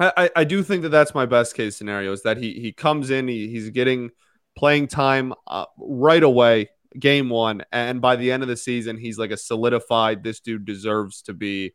I, 0.00 0.30
I- 0.34 0.44
do 0.44 0.62
think 0.62 0.82
that 0.82 0.88
that's 0.88 1.14
my 1.14 1.26
best 1.26 1.54
case 1.54 1.76
scenario 1.76 2.12
is 2.12 2.22
that 2.22 2.38
he 2.38 2.54
he 2.54 2.72
comes 2.72 3.10
in 3.10 3.28
he, 3.28 3.48
he's 3.48 3.70
getting 3.70 4.10
playing 4.56 4.88
time 4.88 5.34
uh, 5.46 5.66
right 5.78 6.22
away 6.22 6.70
game 6.98 7.28
one 7.28 7.62
and 7.70 8.00
by 8.00 8.16
the 8.16 8.32
end 8.32 8.42
of 8.42 8.48
the 8.48 8.56
season 8.56 8.96
he's 8.96 9.18
like 9.18 9.30
a 9.30 9.36
solidified 9.36 10.24
this 10.24 10.40
dude 10.40 10.64
deserves 10.64 11.22
to 11.22 11.32
be 11.32 11.72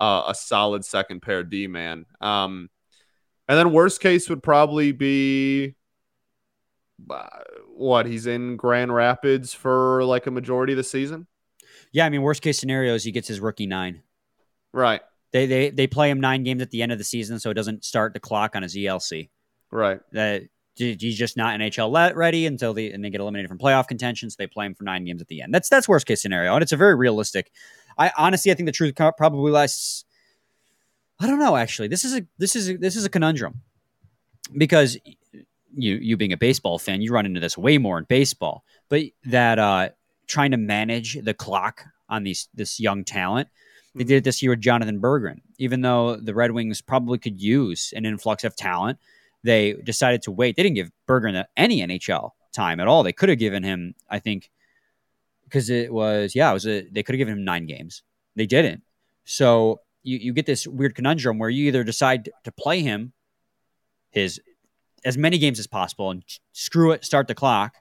uh, 0.00 0.24
a 0.28 0.34
solid 0.34 0.84
second 0.84 1.20
pair 1.20 1.44
D 1.44 1.66
man 1.68 2.06
um 2.20 2.68
and 3.48 3.56
then 3.58 3.72
worst 3.72 4.00
case 4.00 4.28
would 4.28 4.42
probably 4.42 4.92
be 4.92 5.74
uh, 7.08 7.26
what 7.74 8.06
he's 8.06 8.26
in 8.26 8.56
Grand 8.56 8.92
Rapids 8.92 9.54
for 9.54 10.04
like 10.04 10.26
a 10.26 10.30
majority 10.30 10.72
of 10.72 10.76
the 10.76 10.84
season. 10.84 11.26
yeah, 11.92 12.04
I 12.04 12.10
mean, 12.10 12.22
worst 12.22 12.42
case 12.42 12.58
scenario 12.58 12.94
is 12.94 13.04
he 13.04 13.12
gets 13.12 13.28
his 13.28 13.40
rookie 13.40 13.66
nine. 13.66 14.02
Right. 14.72 15.00
They 15.32 15.46
they 15.46 15.70
they 15.70 15.86
play 15.86 16.10
him 16.10 16.20
nine 16.20 16.42
games 16.42 16.62
at 16.62 16.70
the 16.70 16.82
end 16.82 16.92
of 16.92 16.98
the 16.98 17.04
season, 17.04 17.38
so 17.38 17.50
it 17.50 17.54
doesn't 17.54 17.84
start 17.84 18.14
the 18.14 18.20
clock 18.20 18.56
on 18.56 18.62
his 18.62 18.74
ELC. 18.74 19.28
Right. 19.70 20.00
That 20.12 20.44
he's 20.78 21.18
just 21.18 21.36
not 21.36 21.58
NHL 21.58 21.90
let 21.90 22.16
ready 22.16 22.46
until 22.46 22.72
they 22.72 22.92
and 22.92 23.04
they 23.04 23.10
get 23.10 23.20
eliminated 23.20 23.48
from 23.48 23.58
playoff 23.58 23.88
contention. 23.88 24.30
So 24.30 24.36
they 24.38 24.46
play 24.46 24.66
him 24.66 24.74
for 24.74 24.84
nine 24.84 25.04
games 25.04 25.20
at 25.20 25.28
the 25.28 25.42
end. 25.42 25.52
That's 25.52 25.68
that's 25.68 25.88
worst 25.88 26.06
case 26.06 26.22
scenario, 26.22 26.54
and 26.54 26.62
it's 26.62 26.72
a 26.72 26.76
very 26.76 26.94
realistic. 26.94 27.50
I 27.96 28.12
honestly, 28.16 28.52
I 28.52 28.54
think 28.54 28.66
the 28.66 28.72
truth 28.72 28.94
probably 28.94 29.50
lies. 29.50 30.04
I 31.20 31.26
don't 31.26 31.38
know. 31.38 31.56
Actually, 31.56 31.88
this 31.88 32.04
is 32.04 32.16
a 32.16 32.26
this 32.38 32.54
is 32.56 32.70
a, 32.70 32.76
this 32.76 32.96
is 32.96 33.04
a 33.04 33.10
conundrum 33.10 33.62
because 34.56 34.96
you 35.74 35.96
you 35.96 36.16
being 36.16 36.32
a 36.32 36.36
baseball 36.36 36.78
fan, 36.78 37.02
you 37.02 37.12
run 37.12 37.26
into 37.26 37.40
this 37.40 37.58
way 37.58 37.78
more 37.78 37.98
in 37.98 38.04
baseball. 38.04 38.64
But 38.88 39.02
that 39.24 39.58
uh, 39.58 39.90
trying 40.26 40.52
to 40.52 40.56
manage 40.56 41.22
the 41.22 41.34
clock 41.34 41.84
on 42.08 42.22
these 42.22 42.48
this 42.54 42.80
young 42.80 43.04
talent. 43.04 43.48
They 43.98 44.04
did 44.04 44.18
it 44.18 44.24
this 44.24 44.42
year 44.42 44.52
with 44.52 44.60
Jonathan 44.60 45.00
Berggren. 45.00 45.40
Even 45.58 45.80
though 45.80 46.16
the 46.16 46.34
Red 46.34 46.52
Wings 46.52 46.80
probably 46.80 47.18
could 47.18 47.40
use 47.40 47.92
an 47.96 48.06
influx 48.06 48.44
of 48.44 48.54
talent, 48.54 48.98
they 49.42 49.72
decided 49.72 50.22
to 50.22 50.30
wait. 50.30 50.56
They 50.56 50.62
didn't 50.62 50.76
give 50.76 50.90
Berggren 51.08 51.44
any 51.56 51.80
NHL 51.80 52.30
time 52.52 52.80
at 52.80 52.86
all. 52.86 53.02
They 53.02 53.12
could 53.12 53.28
have 53.28 53.38
given 53.38 53.62
him, 53.62 53.94
I 54.08 54.20
think, 54.20 54.50
because 55.44 55.68
it 55.68 55.92
was 55.92 56.34
yeah, 56.34 56.50
it 56.50 56.54
was 56.54 56.66
a 56.66 56.82
they 56.90 57.02
could 57.02 57.14
have 57.14 57.18
given 57.18 57.34
him 57.34 57.44
nine 57.44 57.66
games. 57.66 58.02
They 58.36 58.46
didn't. 58.46 58.82
So 59.24 59.80
you, 60.02 60.18
you 60.18 60.32
get 60.32 60.46
this 60.46 60.66
weird 60.66 60.94
conundrum 60.94 61.38
where 61.38 61.50
you 61.50 61.66
either 61.66 61.84
decide 61.84 62.30
to 62.44 62.52
play 62.52 62.80
him 62.82 63.12
his 64.10 64.40
as 65.04 65.18
many 65.18 65.38
games 65.38 65.58
as 65.58 65.66
possible 65.66 66.10
and 66.10 66.22
screw 66.52 66.92
it, 66.92 67.04
start 67.04 67.28
the 67.28 67.34
clock, 67.34 67.76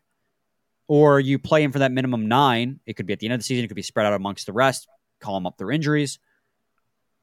or 0.88 1.20
you 1.20 1.40
play 1.40 1.64
him 1.64 1.72
for 1.72 1.80
that 1.80 1.92
minimum 1.92 2.28
nine. 2.28 2.80
It 2.86 2.94
could 2.94 3.06
be 3.06 3.14
at 3.14 3.20
the 3.20 3.28
end 3.28 3.34
of 3.34 3.40
the 3.40 3.44
season. 3.44 3.66
It 3.66 3.68
could 3.68 3.76
be 3.76 3.82
spread 3.82 4.06
out 4.06 4.14
amongst 4.14 4.46
the 4.46 4.54
rest. 4.54 4.88
Call 5.20 5.38
him 5.38 5.46
up 5.46 5.58
their 5.58 5.72
injuries. 5.72 6.20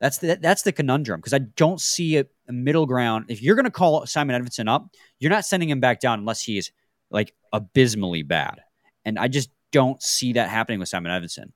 That's 0.00 0.18
the 0.18 0.38
that's 0.40 0.62
the 0.62 0.72
conundrum 0.72 1.20
because 1.20 1.32
I 1.32 1.38
don't 1.38 1.80
see 1.80 2.18
a, 2.18 2.26
a 2.48 2.52
middle 2.52 2.86
ground. 2.86 3.26
If 3.28 3.42
you're 3.42 3.54
going 3.54 3.64
to 3.64 3.70
call 3.70 4.04
Simon 4.06 4.40
Edvinsson 4.40 4.68
up, 4.68 4.88
you're 5.18 5.30
not 5.30 5.44
sending 5.44 5.70
him 5.70 5.80
back 5.80 6.00
down 6.00 6.18
unless 6.18 6.42
he 6.42 6.58
is 6.58 6.72
like 7.10 7.32
abysmally 7.52 8.22
bad, 8.22 8.60
and 9.04 9.18
I 9.18 9.28
just 9.28 9.50
don't 9.70 10.02
see 10.02 10.34
that 10.34 10.50
happening 10.50 10.78
with 10.78 10.88
Simon 10.88 11.10
Edvinsson. 11.10 11.52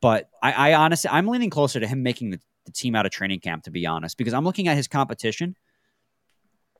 But 0.00 0.28
I, 0.42 0.52
I 0.52 0.74
honestly, 0.74 1.10
I'm 1.10 1.26
leaning 1.26 1.48
closer 1.50 1.80
to 1.80 1.86
him 1.86 2.02
making 2.02 2.30
the, 2.30 2.40
the 2.66 2.72
team 2.72 2.94
out 2.94 3.06
of 3.06 3.12
training 3.12 3.40
camp, 3.40 3.64
to 3.64 3.70
be 3.70 3.86
honest, 3.86 4.18
because 4.18 4.34
I'm 4.34 4.44
looking 4.44 4.68
at 4.68 4.76
his 4.76 4.86
competition 4.86 5.56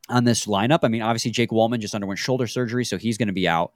on 0.08 0.24
this 0.24 0.46
lineup. 0.46 0.80
I 0.82 0.88
mean, 0.88 1.02
obviously 1.02 1.30
Jake 1.30 1.50
Walman 1.50 1.78
just 1.78 1.94
underwent 1.94 2.18
shoulder 2.18 2.46
surgery, 2.46 2.84
so 2.84 2.98
he's 2.98 3.16
going 3.16 3.28
to 3.28 3.32
be 3.32 3.48
out. 3.48 3.72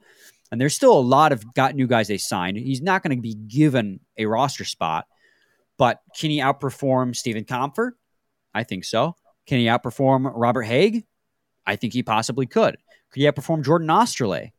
And 0.51 0.59
there's 0.59 0.75
still 0.75 0.97
a 0.97 0.99
lot 0.99 1.31
of 1.31 1.53
got 1.53 1.75
new 1.75 1.87
guys 1.87 2.07
they 2.07 2.17
signed. 2.17 2.57
He's 2.57 2.81
not 2.81 3.03
going 3.03 3.15
to 3.15 3.21
be 3.21 3.35
given 3.35 3.99
a 4.17 4.25
roster 4.25 4.65
spot, 4.65 5.05
but 5.77 6.01
can 6.17 6.31
he 6.31 6.39
outperform 6.39 7.15
Stephen 7.15 7.45
Kampfer? 7.45 7.91
I 8.53 8.63
think 8.63 8.83
so. 8.83 9.15
Can 9.45 9.59
he 9.59 9.65
outperform 9.65 10.31
Robert 10.33 10.65
Hägg? 10.65 11.05
I 11.65 11.75
think 11.75 11.93
he 11.93 12.03
possibly 12.03 12.47
could. 12.47 12.77
Could 13.11 13.21
he 13.21 13.27
outperform 13.27 13.63
Jordan 13.63 13.87
Oesterle? 13.87 14.51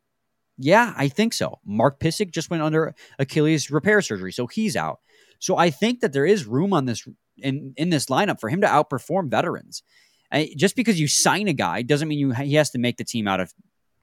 Yeah, 0.59 0.93
I 0.97 1.09
think 1.09 1.33
so. 1.33 1.59
Mark 1.65 1.99
Pysyk 2.01 2.33
just 2.33 2.51
went 2.51 2.63
under 2.63 2.95
Achilles 3.19 3.71
repair 3.71 4.03
surgery, 4.03 4.33
so 4.33 4.47
he's 4.47 4.77
out. 4.77 5.01
So 5.39 5.57
I 5.57 5.71
think 5.71 6.01
that 6.01 6.13
there 6.13 6.27
is 6.27 6.47
room 6.47 6.73
on 6.73 6.85
this 6.85 7.09
in 7.39 7.73
in 7.77 7.91
this 7.91 8.07
lineup 8.07 8.41
for 8.41 8.51
him 8.51 8.61
to 8.61 8.67
outperform 8.67 9.31
veterans. 9.31 9.83
I, 10.31 10.53
just 10.57 10.77
because 10.77 11.01
you 11.01 11.09
sign 11.09 11.49
a 11.49 11.53
guy 11.53 11.83
doesn't 11.83 12.07
mean 12.07 12.19
you 12.19 12.33
he 12.33 12.55
has 12.55 12.71
to 12.71 12.79
make 12.79 12.99
the 12.99 13.05
team 13.05 13.27
out 13.27 13.41
of 13.41 13.53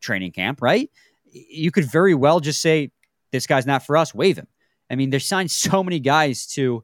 training 0.02 0.32
camp, 0.32 0.62
right? 0.62 0.90
You 1.32 1.72
could 1.72 1.86
very 1.86 2.14
well 2.16 2.40
just 2.40 2.62
say 2.62 2.92
this 3.32 3.48
guy's 3.48 3.66
not 3.66 3.86
for 3.86 3.98
us, 3.98 4.14
waive 4.14 4.38
him. 4.38 4.48
I 4.90 4.96
mean, 4.96 5.10
they 5.10 5.20
signed 5.20 5.52
so 5.52 5.84
many 5.84 6.00
guys 6.00 6.48
to 6.48 6.84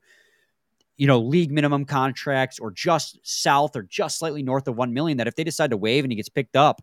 you 0.98 1.08
know 1.08 1.20
league 1.20 1.52
minimum 1.52 1.86
contracts 1.86 2.60
or 2.60 2.72
just 2.72 3.20
south 3.24 3.76
or 3.76 3.84
just 3.84 4.20
slightly 4.20 4.44
north 4.44 4.68
of 4.68 4.76
1 4.76 4.94
million 4.94 5.18
that 5.18 5.28
if 5.28 5.36
they 5.36 5.44
decide 5.44 5.72
to 5.72 5.78
waive 5.78 6.04
and 6.04 6.12
he 6.12 6.16
gets 6.16 6.30
picked 6.30 6.56
up, 6.56 6.82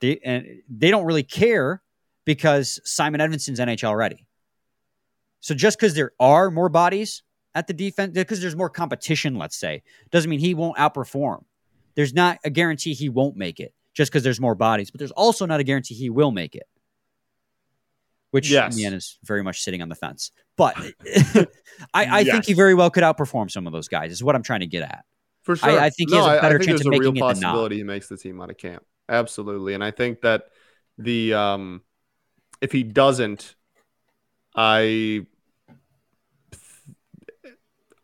they 0.00 0.18
and 0.24 0.46
they 0.68 0.90
don't 0.90 1.04
really 1.04 1.22
care 1.22 1.82
because 2.24 2.80
Simon 2.84 3.20
Edvinsson's 3.20 3.60
NHL 3.60 3.96
ready. 3.96 4.26
So 5.40 5.54
just 5.54 5.78
because 5.78 5.94
there 5.94 6.12
are 6.18 6.50
more 6.50 6.68
bodies 6.68 7.22
at 7.54 7.66
the 7.66 7.74
defense, 7.74 8.14
because 8.14 8.40
there's 8.40 8.56
more 8.56 8.70
competition, 8.70 9.36
let's 9.36 9.56
say, 9.56 9.82
doesn't 10.10 10.28
mean 10.28 10.40
he 10.40 10.54
won't 10.54 10.78
outperform. 10.78 11.44
There's 11.94 12.14
not 12.14 12.38
a 12.44 12.50
guarantee 12.50 12.94
he 12.94 13.08
won't 13.08 13.36
make 13.36 13.60
it 13.60 13.74
just 13.92 14.10
because 14.10 14.24
there's 14.24 14.40
more 14.40 14.54
bodies, 14.54 14.90
but 14.90 14.98
there's 14.98 15.12
also 15.12 15.46
not 15.46 15.60
a 15.60 15.64
guarantee 15.64 15.94
he 15.94 16.10
will 16.10 16.32
make 16.32 16.54
it. 16.54 16.66
Which 18.34 18.50
Yes. 18.50 18.72
in 18.72 18.78
the 18.78 18.86
end 18.86 18.96
is 18.96 19.16
very 19.22 19.44
much 19.44 19.60
sitting 19.60 19.80
on 19.80 19.88
the 19.88 19.94
fence. 19.94 20.32
But 20.56 20.76
I, 21.94 22.18
I 22.18 22.24
think 22.24 22.46
he 22.46 22.52
very 22.52 22.74
well 22.74 22.90
could 22.90 23.04
outperform 23.04 23.48
some 23.48 23.68
of 23.68 23.72
those 23.72 23.86
guys, 23.86 24.10
is 24.10 24.24
what 24.24 24.34
I'm 24.34 24.42
trying 24.42 24.58
to 24.58 24.66
get 24.66 24.82
at. 24.82 25.04
For 25.44 25.54
sure. 25.54 25.70
I 25.78 25.88
think 25.90 26.10
he 26.10 26.16
has 26.16 26.26
a 26.26 26.40
better 26.40 26.56
I 26.56 26.58
think 26.58 26.70
chance 26.70 26.80
of 26.80 26.88
a 26.88 26.90
real 26.90 27.12
making 27.12 27.28
it 27.28 27.34
than 27.34 27.40
not. 27.42 27.48
possibility 27.50 27.76
he 27.76 27.84
makes 27.84 28.08
the 28.08 28.16
team 28.16 28.40
out 28.40 28.50
of 28.50 28.56
camp. 28.56 28.84
absolutely. 29.08 29.74
And 29.74 29.84
I 29.84 29.92
think 29.92 30.22
that 30.22 30.46
the 30.98 31.32
um, 31.32 31.82
if 32.60 32.72
he 32.72 32.82
doesn't, 32.82 33.54
I 34.56 35.26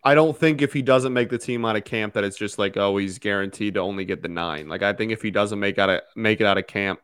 I 0.05 0.15
don't 0.15 0.37
think 0.37 0.63
if 0.63 0.73
he 0.73 0.83
doesn't 0.83 1.13
make 1.13 1.29
the 1.29 1.39
team 1.39 1.65
out 1.65 1.75
of 1.75 1.83
camp 1.83 2.15
that 2.15 2.23
it's 2.23 2.39
just 2.39 2.57
like 2.57 2.77
oh 2.77 2.97
he's 2.99 3.19
guaranteed 3.19 3.75
to 3.75 3.81
only 3.81 4.05
get 4.05 4.23
the 4.23 4.29
nine. 4.29 4.69
Like 4.69 4.83
I 4.83 4.93
think 4.93 5.11
if 5.11 5.23
he 5.23 5.33
doesn't 5.33 5.59
make 5.59 5.77
out 5.79 5.91
of 5.91 6.03
make 6.15 6.41
it 6.41 6.47
out 6.47 6.57
of 6.57 6.69
camp, 6.69 7.01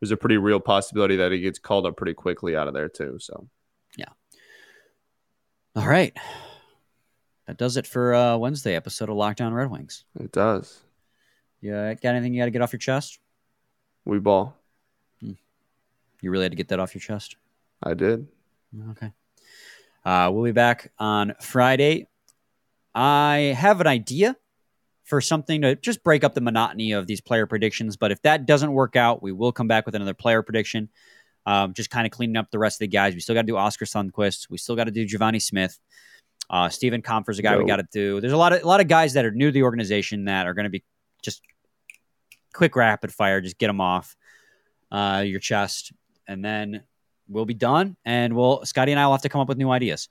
there's 0.00 0.10
a 0.10 0.16
pretty 0.16 0.36
real 0.36 0.60
possibility 0.60 1.16
that 1.16 1.32
he 1.32 1.40
gets 1.40 1.58
called 1.58 1.86
up 1.86 1.96
pretty 1.96 2.14
quickly 2.14 2.56
out 2.56 2.68
of 2.68 2.74
there 2.74 2.88
too. 2.88 3.18
So 3.20 3.48
yeah. 3.96 4.10
All 5.74 5.86
right. 5.86 6.16
That 7.46 7.58
does 7.58 7.76
it 7.76 7.86
for 7.86 8.14
uh, 8.14 8.36
Wednesday 8.36 8.74
episode 8.74 9.08
of 9.08 9.16
Locked 9.16 9.40
On 9.40 9.54
Red 9.54 9.70
Wings. 9.70 10.04
It 10.18 10.32
does. 10.32 10.80
Yeah, 11.60 11.94
got 11.94 12.14
anything 12.14 12.34
you 12.34 12.40
got 12.40 12.46
to 12.46 12.50
get 12.50 12.62
off 12.62 12.72
your 12.72 12.78
chest? 12.78 13.18
We 14.04 14.18
ball. 14.18 14.56
Hmm. 15.20 15.32
You 16.20 16.30
really 16.30 16.44
had 16.44 16.52
to 16.52 16.56
get 16.56 16.68
that 16.68 16.80
off 16.80 16.94
your 16.94 17.00
chest. 17.00 17.36
I 17.82 17.94
did. 17.94 18.26
Okay. 18.90 19.12
Uh, 20.04 20.30
we'll 20.32 20.44
be 20.44 20.52
back 20.52 20.92
on 20.98 21.34
Friday. 21.40 22.08
I 22.94 23.54
have 23.56 23.80
an 23.80 23.86
idea 23.86 24.36
for 25.06 25.20
something 25.20 25.62
to 25.62 25.76
just 25.76 26.02
break 26.02 26.24
up 26.24 26.34
the 26.34 26.40
monotony 26.40 26.92
of 26.92 27.06
these 27.06 27.20
player 27.20 27.46
predictions. 27.46 27.96
But 27.96 28.10
if 28.10 28.20
that 28.22 28.44
doesn't 28.44 28.72
work 28.72 28.96
out, 28.96 29.22
we 29.22 29.32
will 29.32 29.52
come 29.52 29.68
back 29.68 29.86
with 29.86 29.94
another 29.94 30.14
player 30.14 30.42
prediction. 30.42 30.88
Um, 31.46 31.74
just 31.74 31.90
kind 31.90 32.06
of 32.06 32.10
cleaning 32.10 32.36
up 32.36 32.50
the 32.50 32.58
rest 32.58 32.76
of 32.76 32.80
the 32.80 32.88
guys. 32.88 33.14
We 33.14 33.20
still 33.20 33.36
got 33.36 33.42
to 33.42 33.46
do 33.46 33.56
Oskar 33.56 33.84
Sundqvist. 33.84 34.50
We 34.50 34.58
still 34.58 34.74
got 34.74 34.84
to 34.84 34.90
do 34.90 35.06
Givani 35.06 35.40
Smith. 35.40 35.78
Uh, 36.50 36.68
Stephen 36.68 37.02
Kampfer's 37.02 37.38
a 37.38 37.42
guy 37.42 37.56
we 37.56 37.64
got 37.64 37.76
to 37.76 37.86
do. 37.92 38.20
There's 38.20 38.32
a 38.32 38.36
lot 38.36 38.52
of 38.52 38.62
a 38.62 38.66
lot 38.66 38.80
of 38.80 38.88
guys 38.88 39.12
that 39.12 39.24
are 39.24 39.30
new 39.30 39.46
to 39.46 39.52
the 39.52 39.62
organization 39.62 40.24
that 40.24 40.46
are 40.46 40.54
going 40.54 40.64
to 40.64 40.70
be 40.70 40.82
just 41.22 41.40
quick 42.52 42.74
rapid 42.74 43.12
fire. 43.12 43.40
Just 43.40 43.58
get 43.58 43.68
them 43.68 43.80
off 43.80 44.16
uh, 44.90 45.22
your 45.24 45.40
chest, 45.40 45.92
and 46.26 46.44
then 46.44 46.82
we'll 47.28 47.44
be 47.44 47.54
done. 47.54 47.96
And 48.04 48.34
we'll 48.34 48.64
Scotty 48.64 48.90
and 48.90 49.00
I 49.00 49.06
will 49.06 49.12
have 49.12 49.22
to 49.22 49.28
come 49.28 49.40
up 49.40 49.48
with 49.48 49.58
new 49.58 49.70
ideas. 49.70 50.08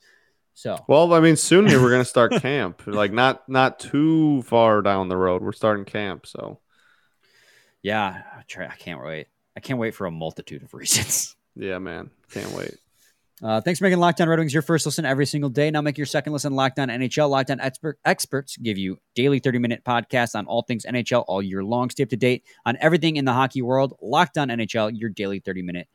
So 0.56 0.82
well, 0.88 1.12
I 1.12 1.20
mean, 1.20 1.36
soon 1.36 1.66
here 1.66 1.82
we're 1.82 1.90
going 1.90 2.00
to 2.00 2.08
start 2.08 2.32
camp. 2.40 2.82
Like 2.86 3.12
not 3.12 3.46
not 3.46 3.78
too 3.78 4.40
far 4.42 4.80
down 4.80 5.08
the 5.08 5.16
road, 5.16 5.42
we're 5.42 5.52
starting 5.52 5.84
camp. 5.84 6.26
So 6.26 6.60
yeah, 7.82 8.22
I 8.34 8.74
can't 8.78 9.04
wait. 9.04 9.26
I 9.54 9.60
can't 9.60 9.78
wait 9.78 9.94
for 9.94 10.06
a 10.06 10.10
multitude 10.10 10.62
of 10.62 10.72
reasons. 10.74 11.36
Yeah, 11.54 11.78
man, 11.78 12.10
can't 12.30 12.50
wait. 12.52 12.74
Uh, 13.42 13.60
thanks 13.60 13.78
for 13.80 13.84
making 13.84 13.98
Locked 13.98 14.18
On 14.22 14.28
Red 14.30 14.38
Wings 14.38 14.54
your 14.54 14.62
first 14.62 14.86
listen 14.86 15.04
every 15.04 15.26
single 15.26 15.50
day. 15.50 15.70
Now 15.70 15.82
make 15.82 15.98
your 15.98 16.06
second 16.06 16.32
listen 16.32 16.54
Locked 16.54 16.78
On 16.78 16.88
NHL. 16.88 17.28
Locked 17.28 17.50
On 17.50 17.60
expert, 17.60 17.98
experts 18.06 18.56
give 18.56 18.78
you 18.78 18.98
daily 19.14 19.40
30 19.40 19.58
minute 19.58 19.84
podcasts 19.84 20.34
on 20.34 20.46
all 20.46 20.62
things 20.62 20.86
NHL 20.86 21.22
all 21.28 21.42
year 21.42 21.62
long. 21.62 21.90
Stay 21.90 22.04
up 22.04 22.08
to 22.08 22.16
date 22.16 22.44
on 22.64 22.78
everything 22.80 23.16
in 23.16 23.26
the 23.26 23.34
hockey 23.34 23.60
world. 23.60 23.92
Locked 24.00 24.38
On 24.38 24.48
NHL, 24.48 24.98
your 24.98 25.10
daily 25.10 25.38
30 25.38 25.60
minute 25.60 25.88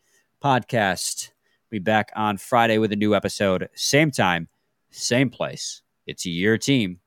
podcast. 0.43 1.31
Be 1.71 1.79
back 1.79 2.11
on 2.17 2.35
Friday 2.35 2.77
with 2.77 2.91
a 2.91 2.97
new 2.97 3.15
episode. 3.15 3.69
Same 3.73 4.11
time, 4.11 4.49
same 4.89 5.29
place. 5.29 5.81
It's 6.05 6.25
your 6.25 6.57
team 6.57 6.99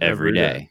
every, 0.00 0.30
every 0.30 0.32
day. 0.32 0.58
day. 0.58 0.70